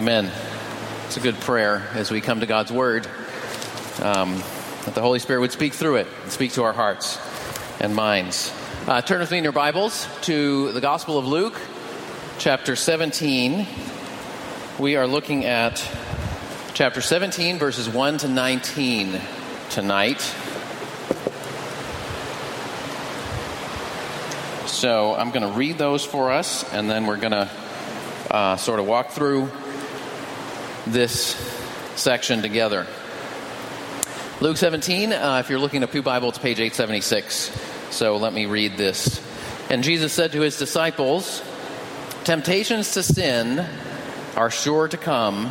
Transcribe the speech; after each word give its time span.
Amen. 0.00 0.32
It's 1.04 1.18
a 1.18 1.20
good 1.20 1.38
prayer 1.40 1.86
as 1.92 2.10
we 2.10 2.22
come 2.22 2.40
to 2.40 2.46
God's 2.46 2.72
Word. 2.72 3.06
Um, 4.00 4.42
that 4.86 4.94
the 4.94 5.02
Holy 5.02 5.18
Spirit 5.18 5.40
would 5.40 5.52
speak 5.52 5.74
through 5.74 5.96
it 5.96 6.06
speak 6.28 6.54
to 6.54 6.62
our 6.62 6.72
hearts 6.72 7.18
and 7.82 7.94
minds. 7.94 8.50
Uh, 8.86 9.02
turn 9.02 9.20
with 9.20 9.30
me 9.30 9.36
in 9.36 9.44
your 9.44 9.52
Bibles 9.52 10.08
to 10.22 10.72
the 10.72 10.80
Gospel 10.80 11.18
of 11.18 11.26
Luke, 11.26 11.60
chapter 12.38 12.76
17. 12.76 13.66
We 14.78 14.96
are 14.96 15.06
looking 15.06 15.44
at 15.44 15.86
chapter 16.72 17.02
17, 17.02 17.58
verses 17.58 17.86
1 17.86 18.18
to 18.18 18.28
19 18.28 19.20
tonight. 19.68 20.20
So 24.64 25.14
I'm 25.14 25.30
going 25.30 25.42
to 25.46 25.58
read 25.58 25.76
those 25.76 26.06
for 26.06 26.32
us, 26.32 26.64
and 26.72 26.88
then 26.88 27.04
we're 27.04 27.18
going 27.18 27.32
to 27.32 27.50
uh, 28.30 28.56
sort 28.56 28.80
of 28.80 28.86
walk 28.86 29.10
through 29.10 29.50
this 30.92 31.36
section 31.96 32.42
together. 32.42 32.86
Luke 34.40 34.56
17, 34.56 35.12
uh, 35.12 35.38
if 35.44 35.50
you're 35.50 35.58
looking 35.58 35.82
at 35.82 35.92
Pew 35.92 36.02
Bible, 36.02 36.30
it's 36.30 36.38
page 36.38 36.60
876. 36.60 37.50
So 37.90 38.16
let 38.16 38.32
me 38.32 38.46
read 38.46 38.76
this. 38.76 39.20
And 39.68 39.84
Jesus 39.84 40.12
said 40.12 40.32
to 40.32 40.40
his 40.40 40.58
disciples, 40.58 41.42
Temptations 42.24 42.92
to 42.94 43.02
sin 43.02 43.66
are 44.36 44.50
sure 44.50 44.88
to 44.88 44.96
come, 44.96 45.50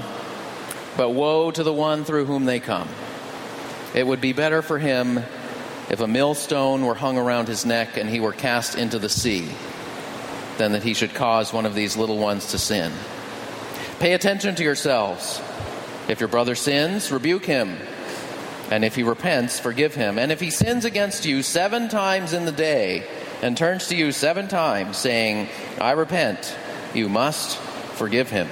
but 0.98 1.12
woe 1.12 1.52
to 1.52 1.64
the 1.64 1.74
one 1.74 2.04
through 2.04 2.26
whom 2.26 2.46
they 2.46 2.60
come. 2.60 2.90
It 3.94 4.06
would 4.06 4.22
be 4.22 4.34
better 4.34 4.62
for 4.62 4.80
him 4.80 5.18
if 5.90 6.00
a 6.00 6.08
millstone 6.08 6.86
were 6.86 6.96
hung 6.96 7.18
around 7.18 7.48
his 7.48 7.66
neck 7.66 7.98
and 7.98 8.10
he 8.10 8.20
were 8.20 8.34
cast 8.34 8.76
into 8.76 9.00
the 9.00 9.10
sea 9.10 9.50
than 10.58 10.74
that 10.74 10.84
he 10.84 10.94
should 10.94 11.14
cause 11.14 11.52
one 11.52 11.66
of 11.66 11.74
these 11.74 11.98
little 11.98 12.18
ones 12.18 12.52
to 12.52 12.58
sin. 12.58 12.92
Pay 14.00 14.14
attention 14.14 14.56
to 14.56 14.64
yourselves. 14.64 15.42
If 16.08 16.22
your 16.22 16.30
brother 16.30 16.56
sins, 16.56 17.12
rebuke 17.12 17.44
him. 17.44 17.78
And 18.72 18.86
if 18.86 18.96
he 18.96 19.04
repents, 19.04 19.60
forgive 19.60 19.94
him. 19.94 20.18
And 20.18 20.32
if 20.32 20.40
he 20.40 20.52
sins 20.52 20.86
against 20.86 21.26
you 21.26 21.44
seven 21.44 21.90
times 21.90 22.32
in 22.32 22.46
the 22.46 22.54
day 22.54 23.06
and 23.42 23.58
turns 23.58 23.88
to 23.88 23.98
you 23.98 24.14
seven 24.14 24.48
times, 24.48 24.98
saying, 24.98 25.50
I 25.82 25.92
repent, 25.92 26.56
you 26.94 27.10
must 27.10 27.58
forgive 27.58 28.30
him. 28.30 28.48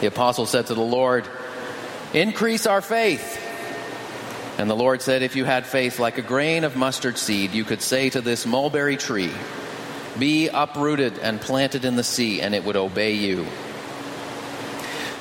The 0.00 0.08
apostle 0.08 0.44
said 0.44 0.66
to 0.66 0.74
the 0.74 0.82
Lord, 0.82 1.26
Increase 2.12 2.66
our 2.66 2.82
faith. 2.82 3.42
And 4.58 4.68
the 4.68 4.76
Lord 4.76 5.00
said, 5.00 5.22
If 5.22 5.34
you 5.34 5.44
had 5.46 5.64
faith 5.64 5.98
like 5.98 6.18
a 6.18 6.22
grain 6.22 6.64
of 6.64 6.76
mustard 6.76 7.16
seed, 7.16 7.52
you 7.52 7.64
could 7.64 7.80
say 7.80 8.10
to 8.10 8.20
this 8.20 8.44
mulberry 8.44 8.98
tree, 8.98 9.32
Be 10.18 10.48
uprooted 10.48 11.18
and 11.20 11.40
planted 11.40 11.86
in 11.86 11.96
the 11.96 12.04
sea, 12.04 12.42
and 12.42 12.54
it 12.54 12.64
would 12.64 12.76
obey 12.76 13.12
you. 13.14 13.46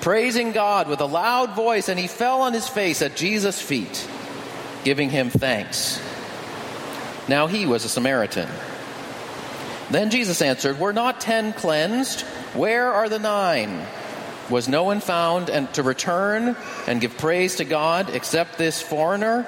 praising 0.00 0.52
God 0.52 0.88
with 0.88 1.00
a 1.00 1.06
loud 1.06 1.54
voice, 1.54 1.88
and 1.88 1.98
he 1.98 2.06
fell 2.06 2.42
on 2.42 2.52
his 2.52 2.68
face 2.68 3.02
at 3.02 3.16
Jesus' 3.16 3.60
feet, 3.60 4.08
giving 4.84 5.10
him 5.10 5.30
thanks. 5.30 6.00
Now 7.28 7.46
he 7.46 7.66
was 7.66 7.84
a 7.84 7.88
Samaritan. 7.88 8.48
Then 9.90 10.10
Jesus 10.10 10.42
answered, 10.42 10.78
Were 10.78 10.92
not 10.92 11.20
ten 11.20 11.52
cleansed? 11.52 12.22
Where 12.54 12.92
are 12.92 13.08
the 13.08 13.18
nine? 13.18 13.86
Was 14.50 14.68
no 14.68 14.84
one 14.84 15.00
found 15.00 15.50
and 15.50 15.72
to 15.74 15.82
return 15.82 16.56
and 16.86 17.00
give 17.00 17.18
praise 17.18 17.56
to 17.56 17.64
God 17.64 18.10
except 18.10 18.58
this 18.58 18.80
foreigner? 18.80 19.46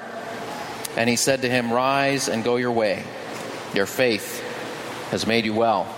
And 0.97 1.09
he 1.09 1.15
said 1.15 1.41
to 1.43 1.49
him, 1.49 1.71
Rise 1.71 2.27
and 2.27 2.43
go 2.43 2.57
your 2.57 2.71
way. 2.71 3.03
Your 3.73 3.85
faith 3.85 4.41
has 5.11 5.25
made 5.25 5.45
you 5.45 5.53
well. 5.53 5.95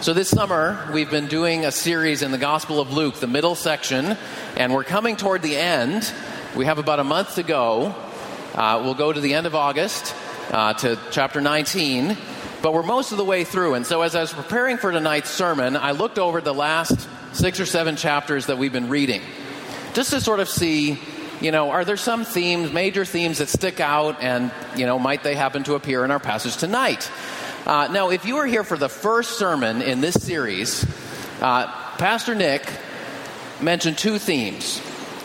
So, 0.00 0.14
this 0.14 0.28
summer, 0.28 0.88
we've 0.92 1.10
been 1.10 1.26
doing 1.26 1.64
a 1.64 1.72
series 1.72 2.22
in 2.22 2.30
the 2.30 2.38
Gospel 2.38 2.78
of 2.78 2.92
Luke, 2.92 3.16
the 3.16 3.26
middle 3.26 3.56
section, 3.56 4.16
and 4.56 4.72
we're 4.72 4.84
coming 4.84 5.16
toward 5.16 5.42
the 5.42 5.56
end. 5.56 6.14
We 6.54 6.66
have 6.66 6.78
about 6.78 7.00
a 7.00 7.04
month 7.04 7.34
to 7.34 7.42
go. 7.42 7.96
Uh, 8.54 8.80
we'll 8.84 8.94
go 8.94 9.12
to 9.12 9.20
the 9.20 9.34
end 9.34 9.48
of 9.48 9.56
August 9.56 10.14
uh, 10.52 10.74
to 10.74 10.96
chapter 11.10 11.40
19, 11.40 12.16
but 12.62 12.72
we're 12.72 12.84
most 12.84 13.10
of 13.10 13.18
the 13.18 13.24
way 13.24 13.42
through. 13.42 13.74
And 13.74 13.84
so, 13.84 14.02
as 14.02 14.14
I 14.14 14.20
was 14.20 14.32
preparing 14.32 14.76
for 14.76 14.92
tonight's 14.92 15.30
sermon, 15.30 15.76
I 15.76 15.90
looked 15.90 16.20
over 16.20 16.40
the 16.40 16.54
last 16.54 17.08
six 17.32 17.58
or 17.58 17.66
seven 17.66 17.96
chapters 17.96 18.46
that 18.46 18.56
we've 18.56 18.72
been 18.72 18.90
reading, 18.90 19.22
just 19.94 20.10
to 20.10 20.20
sort 20.20 20.38
of 20.38 20.48
see 20.48 21.00
you 21.40 21.52
know, 21.52 21.70
are 21.70 21.84
there 21.84 21.96
some 21.96 22.24
themes, 22.24 22.72
major 22.72 23.04
themes 23.04 23.38
that 23.38 23.48
stick 23.48 23.78
out, 23.78 24.20
and, 24.20 24.50
you 24.76 24.86
know, 24.86 24.98
might 24.98 25.22
they 25.22 25.36
happen 25.36 25.62
to 25.64 25.74
appear 25.74 26.04
in 26.04 26.10
our 26.10 26.18
passage 26.18 26.56
tonight? 26.56 27.08
Uh, 27.68 27.86
now, 27.88 28.08
if 28.08 28.24
you 28.24 28.38
are 28.38 28.46
here 28.46 28.64
for 28.64 28.78
the 28.78 28.88
first 28.88 29.38
sermon 29.38 29.82
in 29.82 30.00
this 30.00 30.14
series, 30.14 30.86
uh, 31.42 31.66
Pastor 31.98 32.34
Nick 32.34 32.66
mentioned 33.60 33.98
two 33.98 34.18
themes 34.18 34.80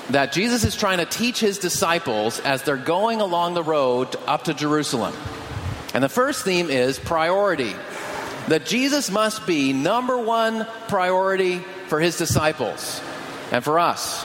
that 0.09 0.33
Jesus 0.33 0.65
is 0.65 0.75
trying 0.75 0.97
to 0.97 1.05
teach 1.05 1.39
his 1.39 1.57
disciples 1.57 2.41
as 2.41 2.61
they're 2.63 2.75
going 2.75 3.21
along 3.21 3.53
the 3.53 3.63
road 3.63 4.13
up 4.27 4.43
to 4.43 4.53
Jerusalem. 4.53 5.13
And 5.93 6.03
the 6.03 6.09
first 6.09 6.43
theme 6.43 6.69
is 6.69 6.99
priority. 6.99 7.73
That 8.49 8.65
Jesus 8.65 9.09
must 9.09 9.47
be 9.47 9.71
number 9.71 10.17
one 10.17 10.67
priority 10.89 11.59
for 11.87 12.01
his 12.01 12.17
disciples 12.17 12.99
and 13.53 13.63
for 13.63 13.79
us. 13.79 14.21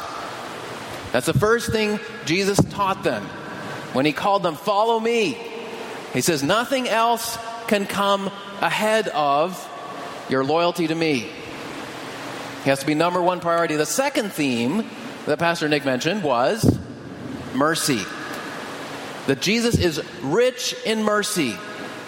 That's 1.12 1.26
the 1.26 1.38
first 1.38 1.70
thing 1.70 2.00
Jesus 2.24 2.58
taught 2.70 3.04
them 3.04 3.22
when 3.92 4.06
he 4.06 4.12
called 4.12 4.42
them, 4.42 4.56
Follow 4.56 4.98
me. 4.98 5.38
He 6.14 6.20
says, 6.20 6.42
Nothing 6.42 6.88
else 6.88 7.38
can 7.68 7.86
come 7.86 8.26
ahead 8.60 9.08
of 9.08 9.68
your 10.28 10.44
loyalty 10.44 10.86
to 10.88 10.94
me. 10.94 11.28
He 12.64 12.70
has 12.70 12.80
to 12.80 12.86
be 12.86 12.94
number 12.94 13.22
one 13.22 13.40
priority. 13.40 13.76
The 13.76 13.86
second 13.86 14.32
theme 14.32 14.84
that 15.26 15.38
Pastor 15.38 15.68
Nick 15.68 15.84
mentioned 15.84 16.22
was 16.22 16.78
mercy. 17.54 18.02
That 19.26 19.40
Jesus 19.40 19.76
is 19.76 20.02
rich 20.22 20.74
in 20.84 21.02
mercy, 21.02 21.56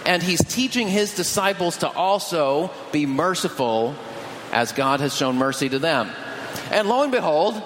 and 0.07 0.23
he's 0.23 0.43
teaching 0.45 0.89
his 0.89 1.15
disciples 1.15 1.79
to 1.79 1.89
also 1.89 2.71
be 2.93 3.07
merciful 3.07 3.95
as 4.53 4.73
God 4.73 5.01
has 5.01 5.15
shown 5.15 5.37
mercy 5.37 5.69
to 5.69 5.79
them. 5.79 6.11
And 6.71 6.89
lo 6.89 7.03
and 7.03 7.13
behold, 7.13 7.63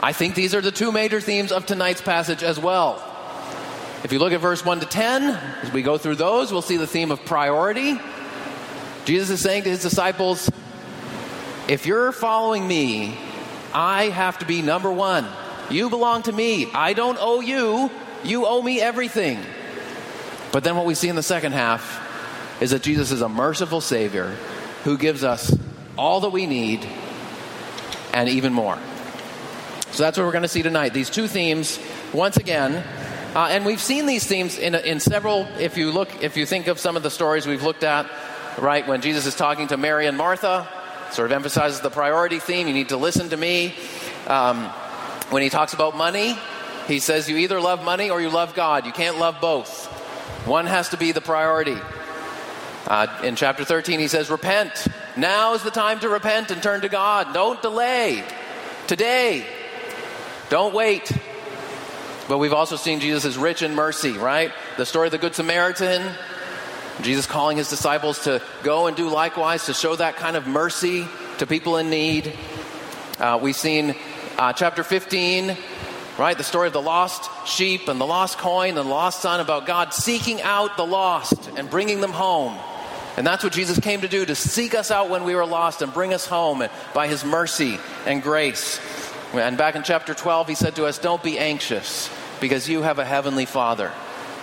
I 0.00 0.12
think 0.12 0.34
these 0.34 0.54
are 0.54 0.60
the 0.60 0.72
two 0.72 0.90
major 0.90 1.20
themes 1.20 1.52
of 1.52 1.64
tonight's 1.64 2.02
passage 2.02 2.42
as 2.42 2.58
well. 2.58 3.08
If 4.04 4.12
you 4.12 4.18
look 4.18 4.32
at 4.32 4.40
verse 4.40 4.64
1 4.64 4.80
to 4.80 4.86
10, 4.86 5.22
as 5.62 5.72
we 5.72 5.82
go 5.82 5.96
through 5.96 6.16
those, 6.16 6.50
we'll 6.50 6.60
see 6.60 6.76
the 6.76 6.88
theme 6.88 7.12
of 7.12 7.24
priority. 7.24 7.98
Jesus 9.04 9.30
is 9.30 9.40
saying 9.40 9.62
to 9.62 9.70
his 9.70 9.80
disciples, 9.80 10.50
If 11.68 11.86
you're 11.86 12.10
following 12.10 12.66
me, 12.66 13.16
I 13.72 14.04
have 14.04 14.38
to 14.40 14.44
be 14.44 14.60
number 14.60 14.90
one. 14.90 15.26
You 15.70 15.88
belong 15.88 16.24
to 16.24 16.32
me. 16.32 16.68
I 16.72 16.94
don't 16.94 17.16
owe 17.20 17.40
you. 17.40 17.90
You 18.24 18.44
owe 18.46 18.60
me 18.60 18.80
everything. 18.80 19.38
But 20.50 20.64
then 20.64 20.76
what 20.76 20.84
we 20.84 20.94
see 20.94 21.08
in 21.08 21.16
the 21.16 21.22
second 21.22 21.52
half 21.52 22.00
is 22.60 22.72
that 22.72 22.82
Jesus 22.82 23.12
is 23.12 23.22
a 23.22 23.28
merciful 23.28 23.80
Savior 23.80 24.36
who 24.82 24.98
gives 24.98 25.22
us 25.22 25.56
all 25.96 26.20
that 26.20 26.30
we 26.30 26.46
need 26.46 26.84
and 28.12 28.28
even 28.28 28.52
more. 28.52 28.78
So 29.92 30.02
that's 30.02 30.18
what 30.18 30.24
we're 30.24 30.32
going 30.32 30.42
to 30.42 30.48
see 30.48 30.62
tonight. 30.62 30.92
These 30.92 31.10
two 31.10 31.28
themes, 31.28 31.78
once 32.12 32.36
again, 32.36 32.84
uh, 33.34 33.48
and 33.50 33.64
we've 33.64 33.80
seen 33.80 34.06
these 34.06 34.26
themes 34.26 34.58
in, 34.58 34.74
in 34.74 35.00
several, 35.00 35.48
if 35.58 35.78
you 35.78 35.90
look, 35.90 36.22
if 36.22 36.36
you 36.36 36.44
think 36.44 36.66
of 36.66 36.78
some 36.78 36.96
of 36.96 37.02
the 37.02 37.10
stories 37.10 37.46
we've 37.46 37.62
looked 37.62 37.82
at, 37.82 38.06
right, 38.58 38.86
when 38.86 39.00
Jesus 39.00 39.24
is 39.24 39.34
talking 39.34 39.68
to 39.68 39.76
Mary 39.76 40.06
and 40.06 40.18
Martha, 40.18 40.68
sort 41.12 41.30
of 41.30 41.32
emphasizes 41.32 41.80
the 41.80 41.90
priority 41.90 42.38
theme. 42.38 42.66
You 42.68 42.74
need 42.74 42.90
to 42.90 42.96
listen 42.96 43.30
to 43.30 43.36
me. 43.36 43.74
Um, 44.26 44.70
When 45.30 45.42
he 45.42 45.48
talks 45.48 45.72
about 45.72 45.96
money, 45.96 46.36
he 46.88 46.98
says 46.98 47.26
you 47.26 47.38
either 47.38 47.58
love 47.58 47.82
money 47.82 48.10
or 48.10 48.20
you 48.20 48.28
love 48.28 48.54
God. 48.54 48.84
You 48.84 48.92
can't 48.92 49.18
love 49.18 49.40
both. 49.40 49.86
One 50.46 50.66
has 50.66 50.90
to 50.90 50.98
be 50.98 51.12
the 51.12 51.22
priority. 51.22 51.78
Uh, 52.86 53.06
in 53.24 53.36
chapter 53.36 53.64
13, 53.64 53.98
he 53.98 54.08
says, 54.08 54.28
Repent. 54.28 54.88
Now 55.16 55.54
is 55.54 55.62
the 55.62 55.70
time 55.70 56.00
to 56.00 56.10
repent 56.10 56.50
and 56.50 56.62
turn 56.62 56.82
to 56.82 56.90
God. 56.90 57.32
Don't 57.32 57.62
delay. 57.62 58.24
Today. 58.88 59.46
Don't 60.50 60.74
wait. 60.74 61.10
But 62.28 62.38
we've 62.38 62.52
also 62.52 62.76
seen 62.76 63.00
Jesus 63.00 63.24
is 63.24 63.36
rich 63.36 63.62
in 63.62 63.74
mercy, 63.74 64.12
right? 64.12 64.52
The 64.76 64.86
story 64.86 65.08
of 65.08 65.12
the 65.12 65.18
Good 65.18 65.34
Samaritan, 65.34 66.02
Jesus 67.02 67.26
calling 67.26 67.56
his 67.56 67.68
disciples 67.68 68.24
to 68.24 68.40
go 68.62 68.86
and 68.86 68.96
do 68.96 69.08
likewise, 69.08 69.66
to 69.66 69.74
show 69.74 69.96
that 69.96 70.16
kind 70.16 70.36
of 70.36 70.46
mercy 70.46 71.06
to 71.38 71.46
people 71.46 71.76
in 71.76 71.90
need. 71.90 72.32
Uh, 73.18 73.38
we've 73.42 73.56
seen 73.56 73.96
uh, 74.38 74.52
chapter 74.52 74.84
15, 74.84 75.56
right? 76.18 76.36
The 76.38 76.44
story 76.44 76.68
of 76.68 76.72
the 76.72 76.82
lost 76.82 77.28
sheep 77.46 77.88
and 77.88 78.00
the 78.00 78.06
lost 78.06 78.38
coin 78.38 78.70
and 78.70 78.78
the 78.78 78.84
lost 78.84 79.20
son 79.20 79.40
about 79.40 79.66
God 79.66 79.92
seeking 79.92 80.40
out 80.42 80.76
the 80.76 80.86
lost 80.86 81.50
and 81.56 81.68
bringing 81.68 82.00
them 82.00 82.12
home. 82.12 82.56
And 83.16 83.26
that's 83.26 83.44
what 83.44 83.52
Jesus 83.52 83.78
came 83.78 84.00
to 84.00 84.08
do 84.08 84.24
to 84.24 84.34
seek 84.34 84.74
us 84.74 84.90
out 84.90 85.10
when 85.10 85.24
we 85.24 85.34
were 85.34 85.44
lost 85.44 85.82
and 85.82 85.92
bring 85.92 86.14
us 86.14 86.26
home 86.26 86.64
by 86.94 87.08
his 87.08 87.24
mercy 87.24 87.78
and 88.06 88.22
grace. 88.22 88.80
And 89.34 89.56
back 89.56 89.76
in 89.76 89.82
chapter 89.82 90.12
12, 90.12 90.48
he 90.48 90.54
said 90.54 90.76
to 90.76 90.84
us, 90.84 90.98
Don't 90.98 91.22
be 91.22 91.38
anxious 91.38 92.10
because 92.40 92.68
you 92.68 92.82
have 92.82 92.98
a 92.98 93.04
heavenly 93.04 93.46
Father 93.46 93.88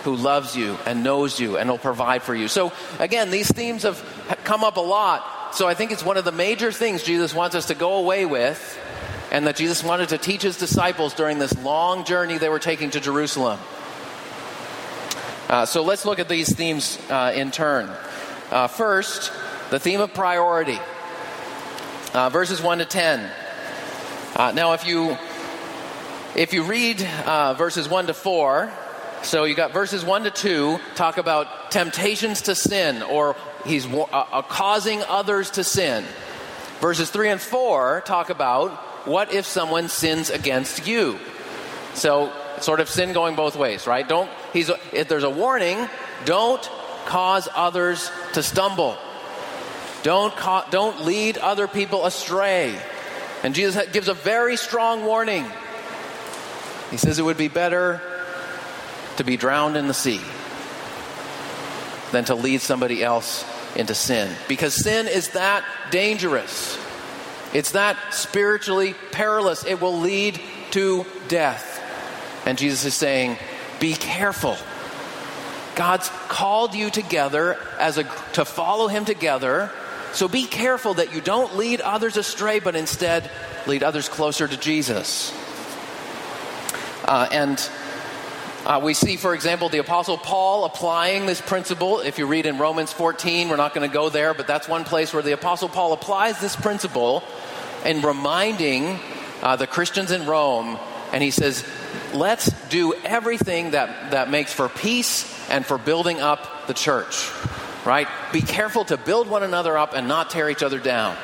who 0.03 0.15
loves 0.15 0.55
you 0.55 0.77
and 0.85 1.03
knows 1.03 1.39
you 1.39 1.57
and 1.57 1.69
will 1.69 1.77
provide 1.77 2.23
for 2.23 2.33
you. 2.33 2.47
So, 2.47 2.71
again, 2.97 3.29
these 3.29 3.51
themes 3.51 3.83
have 3.83 4.03
come 4.43 4.63
up 4.63 4.77
a 4.77 4.81
lot. 4.81 5.53
So, 5.53 5.67
I 5.67 5.75
think 5.75 5.91
it's 5.91 6.03
one 6.03 6.17
of 6.17 6.25
the 6.25 6.31
major 6.31 6.71
things 6.71 7.03
Jesus 7.03 7.35
wants 7.35 7.55
us 7.55 7.67
to 7.67 7.75
go 7.75 7.95
away 7.95 8.25
with 8.25 8.79
and 9.31 9.45
that 9.45 9.55
Jesus 9.55 9.83
wanted 9.83 10.09
to 10.09 10.17
teach 10.17 10.41
his 10.41 10.57
disciples 10.57 11.13
during 11.13 11.37
this 11.37 11.55
long 11.61 12.03
journey 12.03 12.39
they 12.39 12.49
were 12.49 12.57
taking 12.57 12.89
to 12.91 12.99
Jerusalem. 12.99 13.59
Uh, 15.49 15.67
so, 15.67 15.83
let's 15.83 16.03
look 16.03 16.17
at 16.17 16.29
these 16.29 16.55
themes 16.55 16.97
uh, 17.11 17.31
in 17.35 17.51
turn. 17.51 17.91
Uh, 18.49 18.67
first, 18.67 19.31
the 19.69 19.79
theme 19.79 20.01
of 20.01 20.15
priority, 20.15 20.79
uh, 22.15 22.29
verses 22.29 22.59
1 22.59 22.79
to 22.79 22.85
10. 22.85 23.29
Uh, 24.39 24.53
now, 24.53 24.71
if 24.71 24.87
you 24.87 25.17
if 26.33 26.53
you 26.53 26.63
read 26.63 27.01
uh, 27.25 27.55
verses 27.55 27.89
1 27.89 28.07
to 28.07 28.13
4, 28.13 28.71
so 29.21 29.43
you 29.43 29.53
got 29.53 29.73
verses 29.73 30.05
1 30.05 30.23
to 30.23 30.31
2 30.31 30.79
talk 30.95 31.17
about 31.17 31.71
temptations 31.71 32.43
to 32.43 32.55
sin 32.55 33.01
or 33.01 33.35
he's 33.65 33.85
uh, 33.85 33.99
uh, 33.99 34.41
causing 34.43 35.01
others 35.09 35.51
to 35.51 35.65
sin. 35.65 36.05
Verses 36.79 37.09
3 37.09 37.31
and 37.31 37.41
4 37.41 38.03
talk 38.05 38.29
about 38.29 38.71
what 39.05 39.33
if 39.33 39.45
someone 39.45 39.89
sins 39.89 40.29
against 40.29 40.87
you. 40.87 41.19
So 41.93 42.31
sort 42.61 42.79
of 42.79 42.87
sin 42.87 43.11
going 43.11 43.35
both 43.35 43.57
ways, 43.57 43.87
right? 43.87 44.07
Don't 44.07 44.31
he's 44.53 44.71
if 44.93 45.09
there's 45.09 45.25
a 45.25 45.29
warning, 45.29 45.89
don't 46.23 46.63
cause 47.07 47.49
others 47.53 48.09
to 48.35 48.41
stumble. 48.41 48.95
Don't 50.03 50.33
ca- 50.33 50.69
don't 50.71 51.03
lead 51.03 51.37
other 51.37 51.67
people 51.67 52.05
astray. 52.05 52.79
And 53.43 53.55
Jesus 53.55 53.87
gives 53.91 54.07
a 54.07 54.13
very 54.13 54.57
strong 54.57 55.05
warning. 55.05 55.45
He 56.91 56.97
says 56.97 57.19
it 57.19 57.23
would 57.23 57.37
be 57.37 57.47
better 57.47 58.01
to 59.17 59.23
be 59.23 59.37
drowned 59.37 59.77
in 59.77 59.87
the 59.87 59.93
sea 59.93 60.21
than 62.11 62.25
to 62.25 62.35
lead 62.35 62.61
somebody 62.61 63.03
else 63.03 63.45
into 63.75 63.93
sin. 63.93 64.33
Because 64.47 64.73
sin 64.73 65.07
is 65.07 65.29
that 65.29 65.63
dangerous. 65.91 66.77
It's 67.53 67.71
that 67.71 67.97
spiritually 68.13 68.95
perilous. 69.11 69.65
It 69.65 69.79
will 69.79 69.99
lead 69.99 70.39
to 70.71 71.05
death. 71.27 71.77
And 72.45 72.57
Jesus 72.57 72.85
is 72.85 72.93
saying, 72.93 73.37
be 73.79 73.93
careful. 73.93 74.57
God's 75.75 76.09
called 76.27 76.75
you 76.75 76.89
together 76.89 77.57
as 77.79 77.97
a, 77.97 78.03
to 78.33 78.43
follow 78.43 78.87
him 78.87 79.05
together 79.05 79.71
so 80.13 80.27
be 80.27 80.45
careful 80.45 80.95
that 80.95 81.13
you 81.13 81.21
don't 81.21 81.55
lead 81.55 81.81
others 81.81 82.17
astray, 82.17 82.59
but 82.59 82.75
instead 82.75 83.29
lead 83.67 83.83
others 83.83 84.09
closer 84.09 84.47
to 84.47 84.57
Jesus. 84.57 85.33
Uh, 87.05 87.27
and 87.31 87.69
uh, 88.65 88.79
we 88.83 88.93
see, 88.93 89.17
for 89.17 89.33
example, 89.33 89.69
the 89.69 89.77
Apostle 89.77 90.17
Paul 90.17 90.65
applying 90.65 91.25
this 91.25 91.41
principle. 91.41 91.99
If 91.99 92.17
you 92.19 92.27
read 92.27 92.45
in 92.45 92.57
Romans 92.57 92.91
14, 92.91 93.49
we're 93.49 93.55
not 93.55 93.73
going 93.73 93.89
to 93.89 93.93
go 93.93 94.09
there, 94.09 94.33
but 94.33 94.47
that's 94.47 94.67
one 94.67 94.83
place 94.83 95.13
where 95.13 95.23
the 95.23 95.31
Apostle 95.31 95.69
Paul 95.69 95.93
applies 95.93 96.41
this 96.41 96.55
principle 96.55 97.23
and 97.85 98.03
reminding 98.03 98.99
uh, 99.41 99.55
the 99.55 99.67
Christians 99.67 100.11
in 100.11 100.25
Rome. 100.25 100.77
And 101.13 101.23
he 101.23 101.31
says, 101.31 101.65
let's 102.13 102.51
do 102.69 102.93
everything 103.05 103.71
that, 103.71 104.11
that 104.11 104.29
makes 104.29 104.53
for 104.53 104.69
peace 104.69 105.49
and 105.49 105.65
for 105.65 105.77
building 105.77 106.19
up 106.19 106.67
the 106.67 106.73
church 106.73 107.31
right? 107.85 108.07
Be 108.31 108.41
careful 108.41 108.85
to 108.85 108.97
build 108.97 109.29
one 109.29 109.43
another 109.43 109.77
up 109.77 109.93
and 109.93 110.07
not 110.07 110.29
tear 110.29 110.49
each 110.49 110.63
other 110.63 110.79
down. 110.79 111.17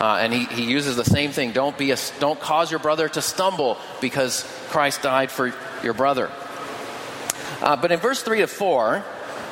Uh, 0.00 0.18
and 0.20 0.32
he, 0.32 0.44
he 0.46 0.64
uses 0.64 0.96
the 0.96 1.04
same 1.04 1.30
thing. 1.30 1.52
Don't 1.52 1.78
be 1.78 1.92
a, 1.92 1.96
don't 2.18 2.40
cause 2.40 2.70
your 2.70 2.80
brother 2.80 3.08
to 3.08 3.22
stumble 3.22 3.78
because 4.00 4.42
Christ 4.70 5.02
died 5.02 5.30
for 5.30 5.52
your 5.84 5.94
brother. 5.94 6.30
Uh, 7.60 7.76
but 7.76 7.92
in 7.92 8.00
verse 8.00 8.22
three 8.22 8.38
to 8.38 8.48
four, 8.48 9.04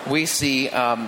we 0.08 0.26
see 0.26 0.68
um, 0.70 1.06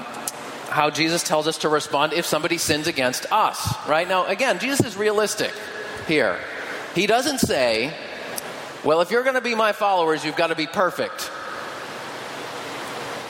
how 0.68 0.90
Jesus 0.90 1.24
tells 1.24 1.48
us 1.48 1.58
to 1.58 1.68
respond 1.68 2.12
if 2.12 2.24
somebody 2.24 2.56
sins 2.56 2.86
against 2.86 3.26
us. 3.32 3.74
Right 3.88 4.06
now, 4.06 4.26
again, 4.26 4.60
Jesus 4.60 4.86
is 4.86 4.96
realistic 4.96 5.52
here. 6.06 6.38
He 6.94 7.08
doesn't 7.08 7.38
say, 7.38 7.92
"Well, 8.84 9.00
if 9.00 9.10
you're 9.10 9.24
going 9.24 9.34
to 9.34 9.40
be 9.40 9.56
my 9.56 9.72
followers, 9.72 10.24
you've 10.24 10.36
got 10.36 10.48
to 10.48 10.54
be 10.54 10.68
perfect." 10.68 11.30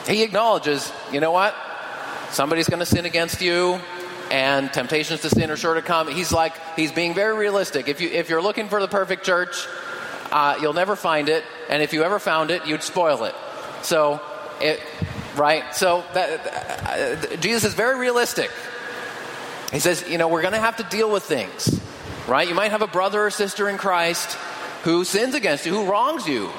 He 0.07 0.21
acknowledges, 0.21 0.91
you 1.11 1.21
know 1.21 1.31
what? 1.31 1.55
Somebody's 2.33 2.67
going 2.67 2.79
to 2.79 2.85
sin 2.87 3.05
against 3.05 3.43
you, 3.43 3.79
and 4.31 4.73
temptations 4.73 5.21
to 5.21 5.29
sin 5.29 5.51
are 5.51 5.55
sure 5.55 5.75
to 5.75 5.83
come. 5.83 6.07
He's 6.07 6.31
like, 6.31 6.53
he's 6.75 6.91
being 6.91 7.13
very 7.13 7.37
realistic. 7.37 7.87
If, 7.87 8.01
you, 8.01 8.09
if 8.09 8.27
you're 8.27 8.41
looking 8.41 8.69
for 8.69 8.81
the 8.81 8.87
perfect 8.87 9.23
church, 9.23 9.67
uh, 10.31 10.57
you'll 10.59 10.73
never 10.73 10.95
find 10.95 11.29
it, 11.29 11.43
and 11.69 11.83
if 11.83 11.93
you 11.93 12.03
ever 12.03 12.17
found 12.17 12.49
it, 12.49 12.65
you'd 12.65 12.81
spoil 12.81 13.25
it. 13.25 13.35
So, 13.83 14.19
it, 14.59 14.81
right? 15.35 15.75
So, 15.75 16.03
that, 16.15 17.29
uh, 17.31 17.35
Jesus 17.37 17.65
is 17.65 17.75
very 17.75 17.99
realistic. 17.99 18.49
He 19.71 19.77
says, 19.77 20.03
you 20.09 20.17
know, 20.17 20.27
we're 20.27 20.41
going 20.41 20.55
to 20.55 20.59
have 20.59 20.77
to 20.77 20.83
deal 20.85 21.11
with 21.11 21.21
things, 21.21 21.79
right? 22.27 22.49
You 22.49 22.55
might 22.55 22.71
have 22.71 22.81
a 22.81 22.87
brother 22.87 23.23
or 23.23 23.29
sister 23.29 23.69
in 23.69 23.77
Christ 23.77 24.39
who 24.81 25.03
sins 25.03 25.35
against 25.35 25.67
you, 25.67 25.71
who 25.71 25.85
wrongs 25.85 26.27
you, 26.27 26.49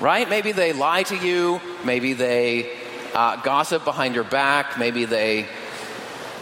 right? 0.00 0.30
Maybe 0.30 0.52
they 0.52 0.72
lie 0.72 1.02
to 1.02 1.16
you, 1.16 1.60
maybe 1.84 2.12
they 2.12 2.85
uh, 3.14 3.36
gossip 3.42 3.84
behind 3.84 4.14
your 4.14 4.24
back. 4.24 4.78
Maybe 4.78 5.04
they 5.04 5.46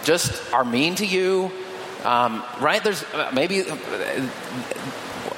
just 0.04 0.52
are 0.52 0.64
mean 0.64 0.94
to 0.97 1.06
you. 1.06 1.50
Um, 2.04 2.42
right? 2.61 2.83
There's 2.85 3.02
uh, 3.02 3.30
maybe 3.33 3.62
uh, 3.62 3.75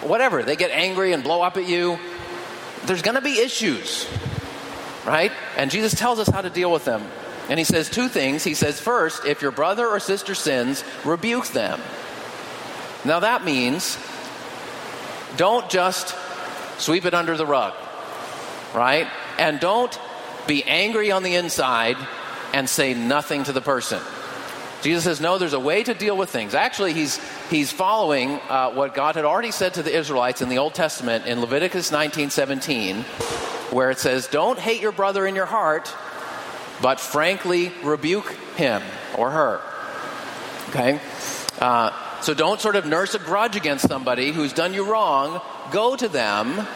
whatever. 0.02 0.42
They 0.42 0.56
get 0.56 0.71
angry 0.71 1.12
and 1.12 1.23
blow 1.23 1.42
up 1.42 1.56
at 1.56 1.68
you. 1.68 1.99
There's 2.87 3.02
going 3.02 3.14
to 3.14 3.21
be 3.21 3.38
issues, 3.38 4.09
right? 5.04 5.33
And 5.56 5.71
Jesus 5.71 5.95
tells 5.95 6.18
us 6.18 6.28
how 6.28 6.42
to 6.42 6.50
deal 6.50 6.73
with 6.73 6.85
them. 6.85 7.02
And 7.49 7.59
he 7.59 7.64
says 7.64 7.88
two 7.88 8.09
things. 8.09 8.42
He 8.42 8.54
says, 8.54 8.80
first, 8.80 9.25
if 9.25 9.42
your 9.42 9.52
brother 9.52 9.87
or 9.87 10.00
sister 10.00 10.35
sins, 10.35 10.83
rebuke 11.04 11.49
them. 11.49 11.80
Now 13.04 13.21
that 13.21 13.45
means 13.45 13.99
don't 15.37 15.68
just 15.71 16.14
sweep 16.78 17.04
it 17.04 17.14
under 17.14 17.37
the 17.37 17.47
rug, 17.47 17.75
right? 18.75 19.06
And 19.38 19.61
don't 19.61 19.97
be 20.46 20.64
angry 20.64 21.10
on 21.10 21.22
the 21.22 21.34
inside 21.34 21.96
and 22.52 22.68
say 22.68 22.94
nothing 22.94 23.44
to 23.44 23.52
the 23.52 23.60
person. 23.60 24.00
Jesus 24.82 25.04
says, 25.04 25.20
no, 25.20 25.38
there's 25.38 25.52
a 25.52 25.60
way 25.60 25.82
to 25.82 25.94
deal 25.94 26.16
with 26.16 26.30
things. 26.30 26.54
Actually, 26.54 26.92
he's, 26.92 27.18
he's 27.50 27.72
following 27.72 28.40
uh, 28.48 28.70
what 28.72 28.94
God 28.94 29.16
had 29.16 29.24
already 29.24 29.50
said 29.50 29.74
to 29.74 29.82
the 29.82 29.96
Israelites 29.96 30.42
in 30.42 30.48
the 30.48 30.58
Old 30.58 30.74
Testament 30.74 31.26
in 31.26 31.40
Leviticus 31.40 31.90
19:17, 31.90 33.02
where 33.72 33.90
it 33.90 33.98
says, 33.98 34.28
don't 34.28 34.58
hate 34.58 34.80
your 34.80 34.92
brother 34.92 35.26
in 35.26 35.34
your 35.34 35.46
heart, 35.46 35.92
but 36.82 37.00
frankly 37.00 37.72
rebuke 37.82 38.30
him 38.56 38.82
or 39.16 39.30
her. 39.30 39.60
Okay? 40.68 41.00
Uh, 41.58 41.90
so 42.20 42.34
don't 42.34 42.60
sort 42.60 42.76
of 42.76 42.86
nurse 42.86 43.14
a 43.14 43.18
grudge 43.18 43.56
against 43.56 43.88
somebody 43.88 44.30
who's 44.30 44.52
done 44.52 44.74
you 44.74 44.84
wrong. 44.84 45.40
Go 45.72 45.96
to 45.96 46.06
them. 46.06 46.66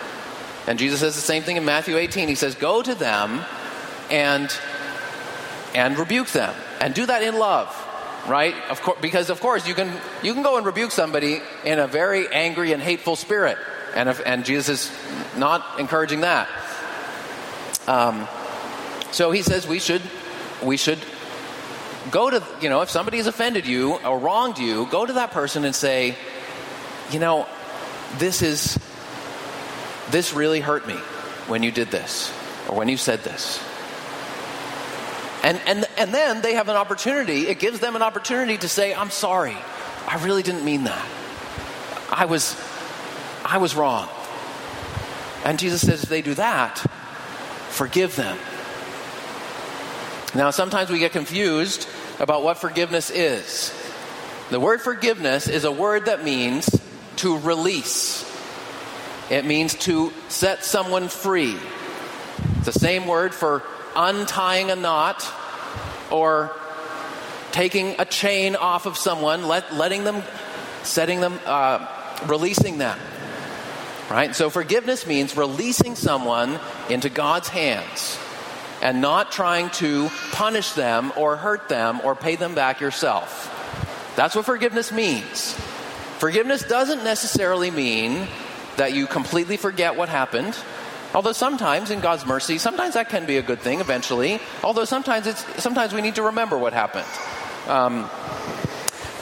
And 0.66 0.78
Jesus 0.78 1.00
says 1.00 1.14
the 1.14 1.20
same 1.20 1.42
thing 1.42 1.56
in 1.56 1.64
Matthew 1.64 1.96
18. 1.96 2.28
He 2.28 2.34
says, 2.34 2.54
go 2.54 2.82
to 2.82 2.94
them 2.94 3.44
and 4.10 4.52
and 5.74 5.98
rebuke 5.98 6.28
them. 6.28 6.54
And 6.80 6.94
do 6.94 7.06
that 7.06 7.22
in 7.22 7.38
love 7.38 7.76
right? 8.26 8.54
Of 8.68 8.82
course 8.82 8.98
because 9.00 9.30
of 9.30 9.40
course 9.40 9.66
you 9.66 9.74
can 9.74 9.92
you 10.22 10.34
can 10.34 10.42
go 10.42 10.56
and 10.56 10.66
rebuke 10.66 10.90
somebody 10.90 11.40
in 11.64 11.78
a 11.78 11.86
very 11.86 12.28
angry 12.28 12.72
and 12.72 12.82
hateful 12.82 13.16
spirit. 13.16 13.58
And 13.94 14.08
if, 14.08 14.20
and 14.24 14.44
jesus 14.44 14.90
is 14.90 15.38
not 15.38 15.80
encouraging 15.80 16.20
that. 16.20 16.48
Um, 17.86 18.28
so 19.10 19.30
he 19.30 19.42
says 19.42 19.66
we 19.66 19.78
should 19.78 20.02
we 20.62 20.76
should 20.76 20.98
go 22.10 22.30
to 22.30 22.42
you 22.60 22.68
know 22.68 22.82
if 22.82 22.90
somebody 22.90 23.18
has 23.18 23.26
offended 23.26 23.66
you 23.66 23.94
or 23.96 24.18
wronged 24.18 24.58
you 24.58 24.86
go 24.86 25.04
to 25.04 25.14
that 25.14 25.32
person 25.32 25.64
and 25.64 25.74
say 25.74 26.16
you 27.10 27.18
know 27.18 27.46
this 28.18 28.42
is 28.42 28.78
this 30.10 30.32
really 30.32 30.60
hurt 30.60 30.86
me 30.86 30.96
when 31.46 31.62
you 31.62 31.70
did 31.70 31.90
this 31.90 32.32
or 32.68 32.76
when 32.76 32.88
you 32.88 32.96
said 32.96 33.20
this. 33.20 33.60
And, 35.42 35.60
and, 35.66 35.86
and 35.96 36.12
then 36.12 36.42
they 36.42 36.54
have 36.54 36.68
an 36.68 36.76
opportunity, 36.76 37.48
it 37.48 37.58
gives 37.58 37.80
them 37.80 37.96
an 37.96 38.02
opportunity 38.02 38.58
to 38.58 38.68
say, 38.68 38.94
I'm 38.94 39.10
sorry. 39.10 39.56
I 40.06 40.22
really 40.22 40.42
didn't 40.42 40.64
mean 40.64 40.84
that. 40.84 41.06
I 42.10 42.26
was, 42.26 42.60
I 43.44 43.58
was 43.58 43.74
wrong. 43.74 44.08
And 45.44 45.58
Jesus 45.58 45.86
says, 45.86 46.02
if 46.02 46.08
they 46.08 46.20
do 46.20 46.34
that, 46.34 46.78
forgive 47.70 48.16
them. 48.16 48.36
Now, 50.34 50.50
sometimes 50.50 50.90
we 50.90 50.98
get 50.98 51.12
confused 51.12 51.88
about 52.18 52.42
what 52.42 52.58
forgiveness 52.58 53.10
is. 53.10 53.72
The 54.50 54.60
word 54.60 54.80
forgiveness 54.80 55.48
is 55.48 55.64
a 55.64 55.72
word 55.72 56.06
that 56.06 56.22
means 56.22 56.68
to 57.16 57.38
release, 57.38 58.24
it 59.30 59.44
means 59.44 59.74
to 59.74 60.12
set 60.28 60.64
someone 60.64 61.08
free. 61.08 61.56
It's 62.56 62.66
the 62.66 62.72
same 62.72 63.06
word 63.06 63.34
for 63.34 63.62
untying 63.96 64.70
a 64.70 64.76
knot 64.76 65.26
or 66.10 66.52
taking 67.52 67.96
a 67.98 68.04
chain 68.04 68.56
off 68.56 68.86
of 68.86 68.96
someone, 68.96 69.46
let, 69.46 69.74
letting 69.74 70.04
them, 70.04 70.22
setting 70.82 71.20
them, 71.20 71.38
uh, 71.46 71.86
releasing 72.26 72.78
them. 72.78 72.98
Right? 74.10 74.34
So 74.34 74.50
forgiveness 74.50 75.06
means 75.06 75.36
releasing 75.36 75.94
someone 75.94 76.58
into 76.88 77.08
God's 77.08 77.48
hands 77.48 78.18
and 78.82 79.00
not 79.00 79.30
trying 79.30 79.70
to 79.70 80.10
punish 80.32 80.72
them 80.72 81.12
or 81.16 81.36
hurt 81.36 81.68
them 81.68 82.00
or 82.02 82.16
pay 82.16 82.36
them 82.36 82.54
back 82.54 82.80
yourself. 82.80 83.56
That's 84.16 84.34
what 84.34 84.44
forgiveness 84.44 84.90
means. 84.90 85.52
Forgiveness 86.18 86.64
doesn't 86.64 87.04
necessarily 87.04 87.70
mean 87.70 88.26
that 88.76 88.92
you 88.92 89.06
completely 89.06 89.56
forget 89.56 89.96
what 89.96 90.08
happened. 90.08 90.58
Although 91.14 91.32
sometimes 91.32 91.90
in 91.90 92.00
God's 92.00 92.24
mercy, 92.24 92.58
sometimes 92.58 92.94
that 92.94 93.08
can 93.08 93.26
be 93.26 93.36
a 93.36 93.42
good 93.42 93.60
thing 93.60 93.80
eventually. 93.80 94.40
Although 94.62 94.84
sometimes 94.84 95.26
it's 95.26 95.42
sometimes 95.62 95.92
we 95.92 96.02
need 96.02 96.14
to 96.16 96.22
remember 96.22 96.56
what 96.56 96.72
happened. 96.72 97.06
Um, 97.66 98.08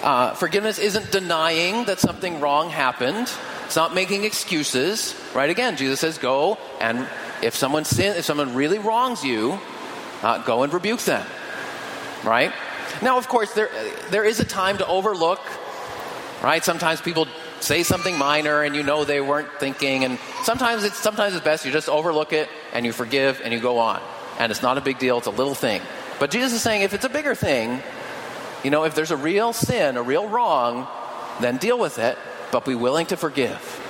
uh, 0.03 0.35
forgiveness 0.35 0.79
isn't 0.79 1.11
denying 1.11 1.87
that 1.87 1.99
something 1.99 2.41
wrong 2.41 2.71
happened. 2.71 3.31
It's 3.67 3.77
not 3.77 3.95
making 3.95 4.25
excuses, 4.25 5.15
right? 5.35 5.49
Again, 5.51 5.77
Jesus 5.77 6.01
says, 6.01 6.19
"Go 6.19 6.59
and 6.81 7.07
if 7.43 7.57
someone 7.57 7.85
sin, 7.85 8.17
if 8.17 8.25
someone 8.25 8.55
really 8.55 8.79
wrongs 8.79 9.25
you, 9.25 9.59
uh, 10.23 10.39
go 10.45 10.63
and 10.63 10.73
rebuke 10.73 11.01
them." 11.01 11.25
Right? 12.23 12.53
Now, 13.01 13.17
of 13.17 13.29
course, 13.29 13.53
there 13.55 13.71
there 14.11 14.25
is 14.25 14.41
a 14.41 14.45
time 14.45 14.79
to 14.79 14.87
overlook. 14.87 15.41
Right? 16.43 16.63
Sometimes 16.63 17.01
people 17.01 17.27
say 17.61 17.83
something 17.83 18.17
minor 18.17 18.63
and 18.63 18.75
you 18.75 18.83
know 18.83 19.05
they 19.05 19.21
weren't 19.21 19.49
thinking, 19.59 20.05
and 20.05 20.19
sometimes 20.43 20.85
it's 20.85 20.97
sometimes 20.97 21.35
it's 21.35 21.45
best 21.45 21.65
you 21.65 21.73
just 21.73 21.89
overlook 21.89 22.33
it 22.33 22.49
and 22.73 22.87
you 22.87 22.93
forgive 22.93 23.41
and 23.43 23.53
you 23.53 23.61
go 23.61 23.79
on, 23.79 24.01
and 24.39 24.51
it's 24.51 24.63
not 24.63 24.79
a 24.79 24.81
big 24.81 24.99
deal. 24.99 25.19
It's 25.19 25.27
a 25.27 25.31
little 25.31 25.55
thing. 25.55 25.81
But 26.19 26.31
Jesus 26.31 26.53
is 26.53 26.63
saying 26.63 26.83
if 26.83 26.95
it's 26.95 27.05
a 27.05 27.09
bigger 27.09 27.35
thing, 27.35 27.81
you 28.65 28.71
know, 28.71 28.85
if 28.85 28.95
there's 28.95 29.11
a 29.11 29.17
real 29.17 29.53
sin, 29.53 29.97
a 29.97 30.03
real 30.03 30.29
wrong, 30.29 30.89
then 31.41 31.59
deal 31.59 31.79
with 31.79 31.99
it 31.99 32.19
but 32.51 32.65
be 32.65 32.75
willing 32.75 33.07
to 33.07 33.17
forgive. 33.17 33.85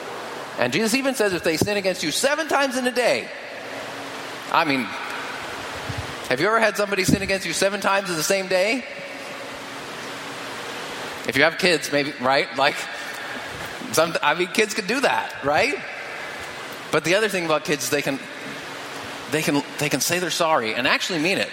And 0.58 0.72
Jesus 0.72 0.94
even 0.94 1.14
says 1.14 1.32
if 1.32 1.44
they 1.44 1.56
sin 1.56 1.76
against 1.76 2.02
you 2.02 2.10
seven 2.10 2.48
times 2.48 2.76
in 2.76 2.86
a 2.86 2.90
day, 2.90 3.28
I 4.50 4.64
mean, 4.64 4.86
have 6.28 6.40
you 6.40 6.46
ever 6.46 6.58
had 6.58 6.76
somebody 6.76 7.04
sin 7.04 7.22
against 7.22 7.46
you 7.46 7.52
seven 7.52 7.80
times 7.80 8.10
in 8.10 8.16
the 8.16 8.22
same 8.22 8.48
day? 8.48 8.84
If 11.28 11.36
you 11.36 11.44
have 11.44 11.58
kids, 11.58 11.92
maybe, 11.92 12.12
right? 12.20 12.54
Like, 12.56 12.74
some, 13.92 14.16
I 14.22 14.34
mean, 14.34 14.48
kids 14.48 14.74
can 14.74 14.86
do 14.86 15.00
that, 15.00 15.44
right? 15.44 15.74
But 16.90 17.04
the 17.04 17.14
other 17.14 17.28
thing 17.28 17.44
about 17.44 17.64
kids 17.64 17.84
is 17.84 17.90
they 17.90 18.02
can, 18.02 18.18
they 19.30 19.42
can, 19.42 19.62
they 19.78 19.88
can 19.88 20.00
say 20.00 20.18
they're 20.18 20.30
sorry 20.30 20.74
and 20.74 20.86
actually 20.86 21.20
mean 21.20 21.38
it. 21.38 21.50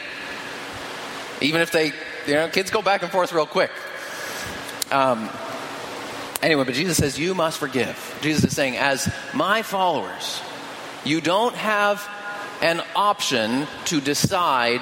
Even 1.41 1.61
if 1.61 1.71
they, 1.71 1.87
you 2.27 2.33
know, 2.33 2.47
kids 2.47 2.71
go 2.71 2.81
back 2.81 3.03
and 3.03 3.11
forth 3.11 3.33
real 3.33 3.45
quick. 3.45 3.71
Um, 4.91 5.29
Anyway, 6.45 6.63
but 6.63 6.75
Jesus 6.75 6.97
says, 6.97 7.17
You 7.17 7.33
must 7.33 7.57
forgive. 7.57 8.19
Jesus 8.21 8.43
is 8.43 8.55
saying, 8.55 8.77
As 8.77 9.11
my 9.33 9.63
followers, 9.63 10.39
you 11.03 11.19
don't 11.19 11.55
have 11.55 12.07
an 12.61 12.83
option 12.95 13.65
to 13.85 13.99
decide, 13.99 14.81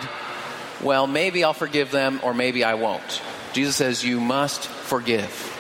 well, 0.81 1.07
maybe 1.07 1.45
I'll 1.45 1.53
forgive 1.53 1.89
them 1.89 2.19
or 2.21 2.33
maybe 2.33 2.65
I 2.65 2.73
won't. 2.73 3.21
Jesus 3.53 3.77
says, 3.77 4.03
You 4.03 4.19
must 4.19 4.65
forgive. 4.65 5.52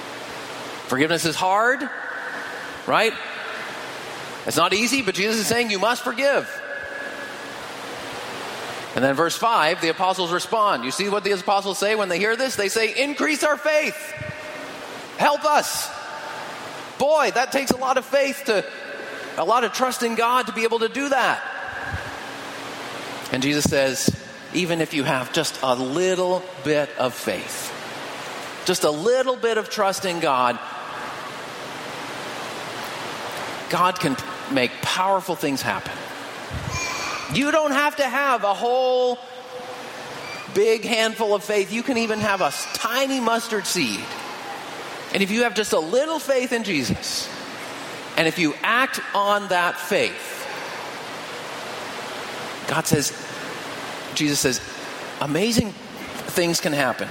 Forgiveness 0.87 1.25
is 1.25 1.35
hard, 1.35 1.87
right? 2.87 3.13
It's 4.45 4.57
not 4.57 4.73
easy, 4.73 5.01
but 5.01 5.15
Jesus 5.15 5.37
is 5.37 5.47
saying, 5.47 5.71
You 5.71 5.79
must 5.79 6.03
forgive. 6.03 6.49
And 8.95 9.03
then 9.03 9.15
verse 9.15 9.35
5, 9.35 9.81
the 9.81 9.89
apostles 9.89 10.31
respond. 10.31 10.83
You 10.83 10.91
see 10.91 11.09
what 11.09 11.23
the 11.23 11.31
apostles 11.31 11.79
say 11.79 11.95
when 11.95 12.09
they 12.09 12.19
hear 12.19 12.35
this? 12.35 12.55
They 12.55 12.69
say, 12.69 13.03
Increase 13.03 13.43
our 13.43 13.57
faith. 13.57 13.95
Help 15.17 15.45
us. 15.45 15.89
Boy, 16.99 17.31
that 17.31 17.51
takes 17.51 17.71
a 17.71 17.77
lot 17.77 17.97
of 17.97 18.05
faith 18.05 18.43
to, 18.45 18.63
a 19.37 19.45
lot 19.45 19.63
of 19.63 19.73
trust 19.73 20.03
in 20.03 20.15
God 20.15 20.47
to 20.47 20.53
be 20.53 20.63
able 20.63 20.79
to 20.79 20.89
do 20.89 21.09
that. 21.09 21.41
And 23.31 23.41
Jesus 23.41 23.63
says, 23.63 24.09
even 24.53 24.81
if 24.81 24.93
you 24.93 25.03
have 25.03 25.33
just 25.33 25.59
a 25.63 25.75
little 25.75 26.43
bit 26.63 26.89
of 26.97 27.13
faith, 27.13 27.71
just 28.65 28.83
a 28.83 28.91
little 28.91 29.35
bit 29.35 29.57
of 29.57 29.69
trust 29.69 30.05
in 30.05 30.19
God, 30.19 30.59
God 33.73 33.99
can 33.99 34.15
make 34.51 34.71
powerful 34.83 35.35
things 35.35 35.63
happen. 35.63 35.91
You 37.35 37.49
don't 37.49 37.71
have 37.71 37.95
to 37.95 38.03
have 38.03 38.43
a 38.43 38.53
whole 38.53 39.17
big 40.53 40.85
handful 40.85 41.33
of 41.33 41.43
faith. 41.43 41.73
You 41.73 41.81
can 41.81 41.97
even 41.97 42.19
have 42.19 42.41
a 42.41 42.51
tiny 42.75 43.19
mustard 43.19 43.65
seed. 43.65 43.99
And 45.15 45.23
if 45.23 45.31
you 45.31 45.41
have 45.41 45.55
just 45.55 45.73
a 45.73 45.79
little 45.79 46.19
faith 46.19 46.53
in 46.53 46.63
Jesus, 46.63 47.27
and 48.15 48.27
if 48.27 48.37
you 48.37 48.53
act 48.61 48.99
on 49.15 49.47
that 49.47 49.79
faith, 49.79 50.45
God 52.67 52.85
says, 52.85 53.09
Jesus 54.13 54.39
says, 54.39 54.61
amazing 55.19 55.71
things 55.71 56.61
can 56.61 56.73
happen. 56.73 57.07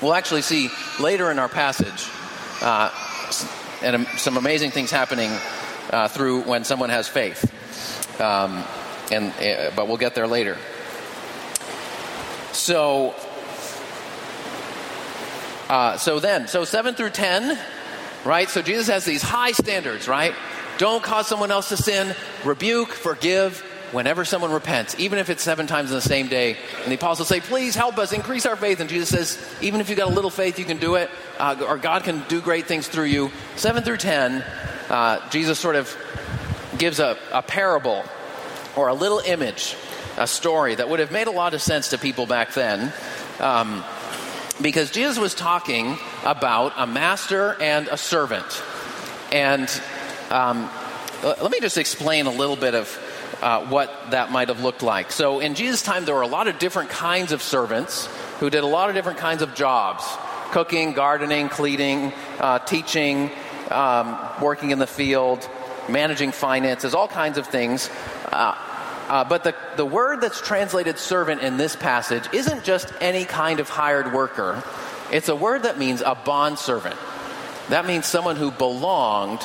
We'll 0.00 0.14
actually 0.14 0.42
see 0.42 0.68
later 1.00 1.32
in 1.32 1.40
our 1.40 1.48
passage 1.48 2.08
uh, 2.62 2.90
and 3.84 4.06
some 4.18 4.36
amazing 4.36 4.70
things 4.70 4.90
happening 4.90 5.30
uh, 5.90 6.08
through 6.08 6.42
when 6.42 6.64
someone 6.64 6.90
has 6.90 7.06
faith. 7.06 7.50
Um, 8.20 8.64
and 9.12 9.32
uh, 9.32 9.70
but 9.76 9.86
we'll 9.86 9.98
get 9.98 10.14
there 10.14 10.26
later. 10.26 10.56
So 12.52 13.14
uh, 15.68 15.96
so 15.96 16.20
then, 16.20 16.46
so 16.46 16.64
7 16.64 16.94
through 16.94 17.10
10, 17.10 17.58
right? 18.24 18.48
So 18.48 18.60
Jesus 18.60 18.86
has 18.88 19.04
these 19.04 19.22
high 19.22 19.52
standards, 19.52 20.06
right? 20.06 20.34
Don't 20.76 21.02
cause 21.02 21.26
someone 21.26 21.50
else 21.50 21.70
to 21.70 21.76
sin, 21.76 22.14
rebuke, 22.44 22.90
forgive 22.90 23.64
whenever 23.94 24.24
someone 24.24 24.50
repents, 24.50 24.94
even 24.98 25.18
if 25.18 25.30
it's 25.30 25.42
seven 25.42 25.66
times 25.66 25.90
in 25.90 25.96
the 25.96 26.02
same 26.02 26.26
day. 26.26 26.56
And 26.82 26.90
the 26.90 26.96
apostles 26.96 27.28
say, 27.28 27.40
please 27.40 27.74
help 27.74 27.96
us 27.96 28.12
increase 28.12 28.44
our 28.44 28.56
faith. 28.56 28.80
And 28.80 28.90
Jesus 28.90 29.08
says, 29.08 29.54
even 29.62 29.80
if 29.80 29.88
you've 29.88 29.98
got 29.98 30.08
a 30.08 30.14
little 30.14 30.30
faith, 30.30 30.58
you 30.58 30.64
can 30.64 30.78
do 30.78 30.96
it, 30.96 31.08
uh, 31.38 31.64
or 31.66 31.78
God 31.78 32.04
can 32.04 32.24
do 32.28 32.40
great 32.40 32.66
things 32.66 32.88
through 32.88 33.04
you. 33.04 33.30
7 33.56 33.84
through 33.84 33.98
10, 33.98 34.44
uh, 34.90 35.30
Jesus 35.30 35.58
sort 35.58 35.76
of 35.76 35.96
gives 36.76 36.98
a, 36.98 37.16
a 37.32 37.40
parable 37.40 38.04
or 38.76 38.88
a 38.88 38.94
little 38.94 39.20
image, 39.20 39.76
a 40.18 40.26
story 40.26 40.74
that 40.74 40.88
would 40.88 40.98
have 40.98 41.12
made 41.12 41.28
a 41.28 41.32
lot 41.32 41.54
of 41.54 41.62
sense 41.62 41.90
to 41.90 41.98
people 41.98 42.26
back 42.26 42.52
then. 42.52 42.92
Um, 43.38 43.84
because 44.60 44.90
Jesus 44.90 45.18
was 45.18 45.34
talking 45.34 45.98
about 46.24 46.72
a 46.76 46.86
master 46.86 47.60
and 47.60 47.88
a 47.88 47.96
servant. 47.96 48.62
And 49.32 49.68
um, 50.30 50.70
let 51.22 51.50
me 51.50 51.60
just 51.60 51.78
explain 51.78 52.26
a 52.26 52.30
little 52.30 52.56
bit 52.56 52.74
of 52.74 52.88
uh, 53.42 53.66
what 53.66 54.10
that 54.10 54.30
might 54.30 54.48
have 54.48 54.60
looked 54.60 54.82
like. 54.82 55.12
So, 55.12 55.40
in 55.40 55.54
Jesus' 55.54 55.82
time, 55.82 56.04
there 56.04 56.14
were 56.14 56.22
a 56.22 56.26
lot 56.26 56.48
of 56.48 56.58
different 56.58 56.90
kinds 56.90 57.32
of 57.32 57.42
servants 57.42 58.06
who 58.40 58.50
did 58.50 58.62
a 58.62 58.66
lot 58.66 58.88
of 58.88 58.94
different 58.94 59.18
kinds 59.18 59.42
of 59.42 59.54
jobs 59.54 60.04
cooking, 60.50 60.92
gardening, 60.92 61.48
cleaning, 61.48 62.12
uh, 62.38 62.60
teaching, 62.60 63.30
um, 63.70 64.16
working 64.40 64.70
in 64.70 64.78
the 64.78 64.86
field, 64.86 65.48
managing 65.88 66.30
finances, 66.30 66.94
all 66.94 67.08
kinds 67.08 67.38
of 67.38 67.46
things. 67.46 67.90
Uh, 68.30 68.54
uh, 69.08 69.24
but 69.24 69.44
the, 69.44 69.54
the 69.76 69.84
word 69.84 70.20
that's 70.20 70.40
translated 70.40 70.98
servant 70.98 71.42
in 71.42 71.56
this 71.56 71.76
passage 71.76 72.24
isn't 72.32 72.64
just 72.64 72.92
any 73.00 73.24
kind 73.24 73.60
of 73.60 73.68
hired 73.68 74.12
worker, 74.12 74.62
it's 75.12 75.28
a 75.28 75.36
word 75.36 75.64
that 75.64 75.78
means 75.78 76.00
a 76.00 76.14
bond 76.14 76.58
servant. 76.58 76.96
That 77.68 77.86
means 77.86 78.06
someone 78.06 78.36
who 78.36 78.50
belonged 78.50 79.40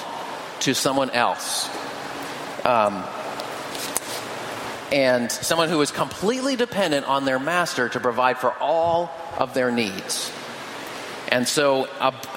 to 0.61 0.73
someone 0.73 1.09
else. 1.09 1.67
Um, 2.65 3.03
and 4.91 5.31
someone 5.31 5.69
who 5.69 5.77
was 5.77 5.91
completely 5.91 6.55
dependent 6.55 7.07
on 7.07 7.25
their 7.25 7.39
master 7.39 7.89
to 7.89 7.99
provide 7.99 8.37
for 8.37 8.53
all 8.53 9.11
of 9.37 9.53
their 9.53 9.71
needs. 9.71 10.31
And 11.31 11.47
so, 11.47 11.85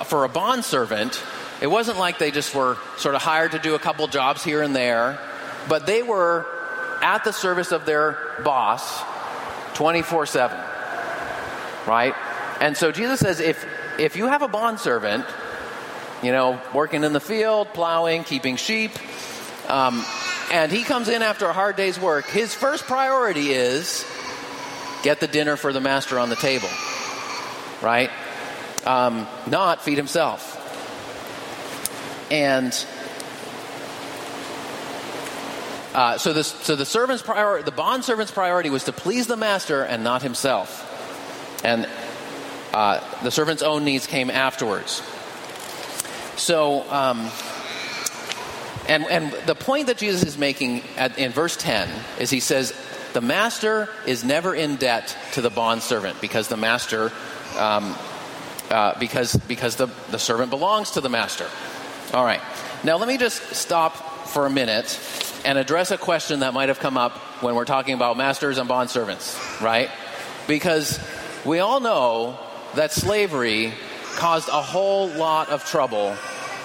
for 0.04 0.24
a 0.24 0.28
bond 0.28 0.64
servant, 0.64 1.22
it 1.62 1.66
wasn't 1.66 1.98
like 1.98 2.18
they 2.18 2.30
just 2.30 2.54
were 2.54 2.76
sort 2.98 3.14
of 3.14 3.22
hired 3.22 3.52
to 3.52 3.58
do 3.58 3.74
a 3.74 3.78
couple 3.78 4.06
jobs 4.06 4.44
here 4.44 4.62
and 4.62 4.76
there, 4.76 5.18
but 5.68 5.86
they 5.86 6.02
were 6.02 6.46
at 7.02 7.24
the 7.24 7.32
service 7.32 7.72
of 7.72 7.86
their 7.86 8.18
boss 8.44 9.02
24 9.74 10.26
7. 10.26 10.58
Right? 11.86 12.14
And 12.60 12.76
so 12.76 12.92
Jesus 12.92 13.20
says 13.20 13.40
if, 13.40 13.66
if 13.98 14.16
you 14.16 14.26
have 14.26 14.42
a 14.42 14.48
bondservant, 14.48 15.24
you 16.22 16.30
know, 16.30 16.60
working 16.72 17.02
in 17.02 17.12
the 17.12 17.20
field, 17.20 17.68
plowing, 17.74 18.24
keeping 18.24 18.56
sheep, 18.56 18.92
um, 19.68 20.04
and 20.52 20.70
he 20.70 20.84
comes 20.84 21.08
in 21.08 21.22
after 21.22 21.46
a 21.46 21.52
hard 21.54 21.76
day's 21.76 21.98
work, 21.98 22.26
his 22.26 22.54
first 22.54 22.84
priority 22.84 23.52
is 23.52 24.04
get 25.02 25.18
the 25.18 25.26
dinner 25.26 25.56
for 25.56 25.72
the 25.72 25.80
master 25.80 26.18
on 26.18 26.28
the 26.28 26.36
table. 26.36 26.68
Right? 27.80 28.10
Um, 28.84 29.26
not 29.46 29.82
feed 29.82 29.96
himself. 29.96 30.58
And 32.30 32.72
uh, 35.94 36.18
so, 36.18 36.34
the, 36.34 36.44
so 36.44 36.76
the 36.76 36.84
servant's 36.84 37.22
priority, 37.22 37.64
the 37.64 37.70
bond 37.70 38.04
servant's 38.04 38.30
priority 38.30 38.68
was 38.68 38.84
to 38.84 38.92
please 38.92 39.26
the 39.26 39.38
master 39.38 39.82
and 39.82 40.04
not 40.04 40.20
himself. 40.20 41.60
And 41.64 41.88
uh, 42.74 43.00
the 43.22 43.30
servant's 43.30 43.62
own 43.62 43.84
needs 43.84 44.06
came 44.06 44.30
afterwards. 44.30 45.02
So, 46.36 46.90
um, 46.90 47.30
and, 48.92 49.06
and 49.06 49.32
the 49.46 49.54
point 49.54 49.86
that 49.86 49.96
Jesus 49.96 50.22
is 50.22 50.36
making 50.36 50.82
at, 50.98 51.18
in 51.18 51.32
verse 51.32 51.56
10 51.56 51.88
is 52.20 52.28
he 52.28 52.40
says, 52.40 52.74
the 53.14 53.22
master 53.22 53.88
is 54.06 54.22
never 54.22 54.54
in 54.54 54.76
debt 54.76 55.16
to 55.32 55.40
the 55.40 55.48
bond 55.48 55.80
servant 55.80 56.20
because 56.20 56.48
the 56.48 56.58
master, 56.58 57.10
um, 57.56 57.96
uh, 58.68 58.98
because, 58.98 59.34
because 59.34 59.76
the, 59.76 59.86
the 60.10 60.18
servant 60.18 60.50
belongs 60.50 60.90
to 60.90 61.00
the 61.00 61.08
master. 61.08 61.48
All 62.12 62.22
right. 62.22 62.42
Now, 62.84 62.98
let 62.98 63.08
me 63.08 63.16
just 63.16 63.54
stop 63.54 63.96
for 64.28 64.44
a 64.44 64.50
minute 64.50 65.00
and 65.46 65.56
address 65.56 65.90
a 65.90 65.96
question 65.96 66.40
that 66.40 66.52
might 66.52 66.68
have 66.68 66.78
come 66.78 66.98
up 66.98 67.16
when 67.42 67.54
we're 67.54 67.64
talking 67.64 67.94
about 67.94 68.18
masters 68.18 68.58
and 68.58 68.68
bond 68.68 68.90
servants, 68.90 69.40
right? 69.62 69.88
Because 70.46 71.00
we 71.46 71.60
all 71.60 71.80
know 71.80 72.38
that 72.74 72.92
slavery 72.92 73.72
caused 74.16 74.50
a 74.50 74.60
whole 74.60 75.08
lot 75.08 75.48
of 75.48 75.64
trouble 75.64 76.14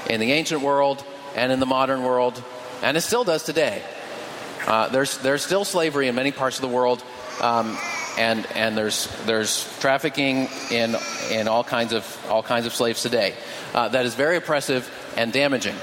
in 0.10 0.20
the 0.20 0.34
ancient 0.34 0.62
world 0.62 1.06
and 1.38 1.52
in 1.52 1.60
the 1.60 1.66
modern 1.66 2.04
world, 2.04 2.44
and 2.82 2.98
it 2.98 3.02
still 3.02 3.24
does 3.24 3.44
today. 3.44 3.82
Uh, 4.66 4.90
there's 4.90 5.18
there's 5.20 5.46
still 5.46 5.64
slavery 5.64 6.08
in 6.08 6.16
many 6.16 6.32
parts 6.32 6.58
of 6.58 6.62
the 6.62 6.68
world, 6.68 7.04
um, 7.42 7.78
and 8.18 8.46
and 8.54 8.78
there's 8.78 9.08
there's 9.26 9.80
trafficking 9.80 10.50
in 10.72 10.96
in 11.32 11.48
all 11.48 11.64
kinds 11.64 11.94
of 11.94 12.04
all 12.30 12.44
kinds 12.44 12.66
of 12.66 12.74
slaves 12.74 13.02
today. 13.02 13.34
Uh, 13.74 13.88
that 13.88 14.06
is 14.06 14.16
very 14.16 14.38
oppressive 14.38 14.90
and 15.16 15.32
damaging. 15.32 15.76